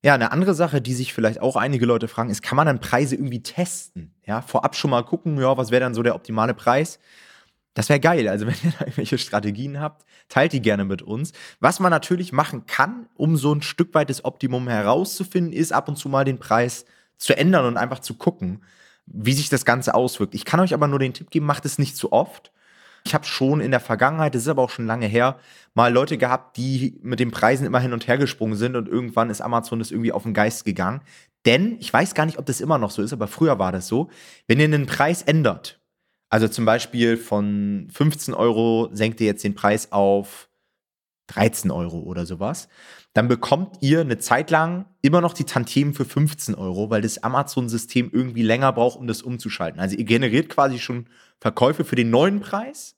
Ja, 0.06 0.14
eine 0.14 0.30
andere 0.30 0.54
Sache, 0.54 0.80
die 0.80 0.94
sich 0.94 1.12
vielleicht 1.12 1.40
auch 1.40 1.56
einige 1.56 1.84
Leute 1.84 2.06
fragen, 2.06 2.30
ist, 2.30 2.40
kann 2.40 2.54
man 2.54 2.68
dann 2.68 2.78
Preise 2.78 3.16
irgendwie 3.16 3.42
testen? 3.42 4.14
Ja, 4.25 4.40
vorab 4.40 4.76
schon 4.76 4.92
mal 4.92 5.02
gucken, 5.02 5.36
ja, 5.40 5.56
was 5.56 5.72
wäre 5.72 5.80
dann 5.80 5.95
so 5.95 6.04
der 6.04 6.14
optimale 6.14 6.54
Preis? 6.54 7.00
Das 7.75 7.88
wäre 7.88 7.99
geil. 7.99 8.28
Also, 8.28 8.47
wenn 8.47 8.54
ihr 8.62 8.71
da 8.78 8.84
irgendwelche 8.84 9.19
Strategien 9.19 9.80
habt, 9.80 10.06
teilt 10.28 10.52
die 10.52 10.62
gerne 10.62 10.84
mit 10.84 11.02
uns. 11.02 11.32
Was 11.58 11.80
man 11.80 11.90
natürlich 11.90 12.32
machen 12.32 12.66
kann, 12.66 13.08
um 13.16 13.36
so 13.36 13.52
ein 13.52 13.62
Stück 13.62 13.95
weit 13.95 14.08
das 14.08 14.25
Optimum 14.25 14.69
herauszufinden, 14.69 15.52
ist 15.52 15.73
ab 15.73 15.88
und 15.88 15.97
zu 15.97 16.08
mal 16.08 16.25
den 16.25 16.38
Preis 16.38 16.84
zu 17.16 17.36
ändern 17.36 17.64
und 17.64 17.76
einfach 17.76 17.99
zu 17.99 18.14
gucken, 18.14 18.62
wie 19.06 19.32
sich 19.32 19.49
das 19.49 19.64
Ganze 19.64 19.92
auswirkt. 19.92 20.36
Ich 20.36 20.45
kann 20.45 20.60
euch 20.60 20.73
aber 20.73 20.86
nur 20.86 21.00
den 21.00 21.14
Tipp 21.14 21.30
geben, 21.30 21.47
macht 21.47 21.64
es 21.64 21.80
nicht 21.80 21.97
zu 21.97 22.12
oft. 22.12 22.52
Ich 23.06 23.14
habe 23.14 23.25
schon 23.25 23.60
in 23.60 23.71
der 23.71 23.78
Vergangenheit, 23.78 24.34
das 24.34 24.42
ist 24.42 24.49
aber 24.49 24.62
auch 24.62 24.71
schon 24.71 24.86
lange 24.86 25.06
her, 25.06 25.38
mal 25.75 25.92
Leute 25.92 26.19
gehabt, 26.19 26.56
die 26.56 26.99
mit 27.02 27.21
den 27.21 27.30
Preisen 27.30 27.64
immer 27.64 27.78
hin 27.78 27.92
und 27.92 28.08
her 28.08 28.19
gesprungen 28.19 28.56
sind 28.56 28.75
und 28.75 28.88
irgendwann 28.88 29.30
ist 29.30 29.40
Amazon 29.40 29.78
das 29.78 29.92
irgendwie 29.92 30.10
auf 30.10 30.25
den 30.25 30.34
Geist 30.34 30.64
gegangen. 30.64 31.02
Denn 31.45 31.76
ich 31.78 31.92
weiß 31.92 32.14
gar 32.14 32.26
nicht, 32.26 32.38
ob 32.38 32.47
das 32.47 32.60
immer 32.60 32.78
noch 32.78 32.90
so 32.90 33.02
ist, 33.02 33.12
aber 33.12 33.28
früher 33.28 33.60
war 33.60 33.71
das 33.71 33.86
so. 33.86 34.10
Wenn 34.49 34.58
ihr 34.58 34.64
einen 34.64 34.86
Preis 34.86 35.23
ändert, 35.23 35.80
also 36.30 36.49
zum 36.49 36.64
Beispiel 36.64 37.16
von 37.16 37.86
15 37.92 38.34
Euro 38.34 38.88
senkt 38.92 39.21
ihr 39.21 39.28
jetzt 39.28 39.45
den 39.45 39.54
Preis 39.54 39.92
auf 39.92 40.49
13 41.28 41.71
Euro 41.71 41.99
oder 42.00 42.26
sowas, 42.26 42.69
dann 43.12 43.28
bekommt 43.28 43.76
ihr 43.80 44.00
eine 44.00 44.19
Zeit 44.19 44.50
lang 44.50 44.86
immer 45.02 45.21
noch 45.21 45.32
die 45.32 45.45
Tantiemen 45.45 45.95
für 45.95 46.04
15 46.04 46.54
Euro, 46.54 46.91
weil 46.91 47.02
das 47.02 47.23
Amazon-System 47.23 48.10
irgendwie 48.12 48.43
länger 48.43 48.73
braucht, 48.73 48.99
um 48.99 49.06
das 49.06 49.23
umzuschalten. 49.23 49.80
Also 49.80 49.97
ihr 49.97 50.04
generiert 50.04 50.49
quasi 50.49 50.78
schon 50.78 51.08
Verkäufe 51.41 51.84
für 51.84 51.97
den 51.97 52.10
neuen 52.10 52.41
Preis, 52.41 52.97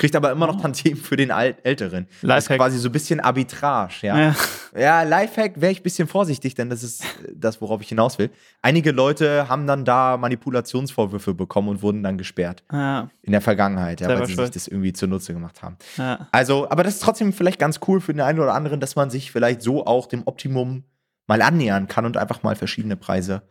kriegt 0.00 0.16
aber 0.16 0.32
immer 0.32 0.46
noch 0.48 0.56
Oh. 0.58 0.60
Tantiemen 0.62 0.98
für 1.00 1.14
den 1.16 1.30
alt 1.30 1.58
älteren. 1.64 2.06
Das 2.06 2.16
ist 2.16 2.22
Lifehack. 2.48 2.58
quasi 2.58 2.78
so 2.78 2.88
ein 2.88 2.92
bisschen 2.92 3.20
Arbitrage, 3.20 3.94
ja. 4.02 4.18
Ja. 4.18 4.36
Ja, 4.76 5.02
Lifehack 5.02 5.60
wäre 5.60 5.70
ich 5.72 5.80
ein 5.80 5.82
bisschen 5.84 6.08
vorsichtig, 6.08 6.54
denn 6.54 6.70
das 6.70 6.82
ist 6.82 7.04
das, 7.34 7.60
worauf 7.60 7.80
ich 7.82 7.88
hinaus 7.90 8.18
will. 8.18 8.30
Einige 8.62 8.92
Leute 8.92 9.48
haben 9.48 9.66
dann 9.66 9.84
da 9.84 10.16
Manipulationsvorwürfe 10.16 11.34
bekommen 11.34 11.68
und 11.68 11.82
wurden 11.82 12.02
dann 12.02 12.18
gesperrt 12.18 12.62
Ja, 12.72 13.10
in 13.22 13.32
der 13.32 13.40
Vergangenheit, 13.40 14.00
ja, 14.00 14.06
Selber 14.08 14.20
weil 14.20 14.26
sie 14.26 14.32
sich 14.34 14.40
schuld. 14.42 14.56
das 14.56 14.68
irgendwie 14.68 14.92
zunutze 14.92 15.32
gemacht 15.32 15.62
haben. 15.62 15.76
ja. 15.96 16.28
Also, 16.32 16.68
aber 16.70 16.82
das 16.82 16.94
ist 16.94 17.02
trotzdem 17.02 17.32
vielleicht 17.32 17.58
ganz 17.58 17.80
cool 17.86 18.00
für 18.00 18.12
den 18.12 18.20
einen 18.22 18.40
oder 18.40 18.54
anderen, 18.54 18.80
dass 18.80 18.96
man 18.96 19.10
sich 19.10 19.30
vielleicht 19.30 19.62
so 19.62 19.86
auch 19.86 20.06
dem 20.06 20.22
Optimum 20.26 20.84
mal 21.26 21.42
annähern 21.42 21.86
kann 21.88 22.06
und 22.06 22.16
einfach 22.16 22.42
mal 22.42 22.56
verschiedene 22.56 22.96
Preise 22.96 23.42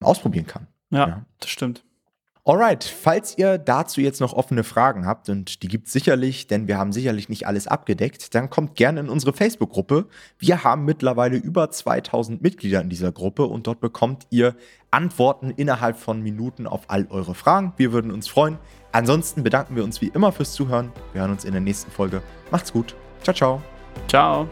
ausprobieren 0.00 0.46
kann. 0.46 0.66
Ja. 0.90 1.24
das 1.40 1.50
stimmt. 1.50 1.84
Alright, 2.48 2.82
falls 2.82 3.36
ihr 3.36 3.58
dazu 3.58 4.00
jetzt 4.00 4.22
noch 4.22 4.32
offene 4.32 4.64
Fragen 4.64 5.04
habt, 5.04 5.28
und 5.28 5.62
die 5.62 5.68
gibt 5.68 5.88
es 5.88 5.92
sicherlich, 5.92 6.46
denn 6.46 6.66
wir 6.66 6.78
haben 6.78 6.94
sicherlich 6.94 7.28
nicht 7.28 7.46
alles 7.46 7.66
abgedeckt, 7.66 8.34
dann 8.34 8.48
kommt 8.48 8.74
gerne 8.74 9.00
in 9.00 9.10
unsere 9.10 9.34
Facebook-Gruppe. 9.34 10.06
Wir 10.38 10.64
haben 10.64 10.86
mittlerweile 10.86 11.36
über 11.36 11.70
2000 11.70 12.40
Mitglieder 12.40 12.80
in 12.80 12.88
dieser 12.88 13.12
Gruppe 13.12 13.44
und 13.44 13.66
dort 13.66 13.80
bekommt 13.80 14.26
ihr 14.30 14.56
Antworten 14.90 15.50
innerhalb 15.50 15.98
von 15.98 16.22
Minuten 16.22 16.66
auf 16.66 16.84
all 16.88 17.06
eure 17.10 17.34
Fragen. 17.34 17.74
Wir 17.76 17.92
würden 17.92 18.10
uns 18.10 18.28
freuen. 18.28 18.56
Ansonsten 18.92 19.42
bedanken 19.42 19.76
wir 19.76 19.84
uns 19.84 20.00
wie 20.00 20.08
immer 20.08 20.32
fürs 20.32 20.54
Zuhören. 20.54 20.90
Wir 21.12 21.20
hören 21.20 21.32
uns 21.32 21.44
in 21.44 21.52
der 21.52 21.60
nächsten 21.60 21.90
Folge. 21.90 22.22
Macht's 22.50 22.72
gut. 22.72 22.94
Ciao, 23.22 23.34
ciao. 23.34 23.62
Ciao. 24.08 24.48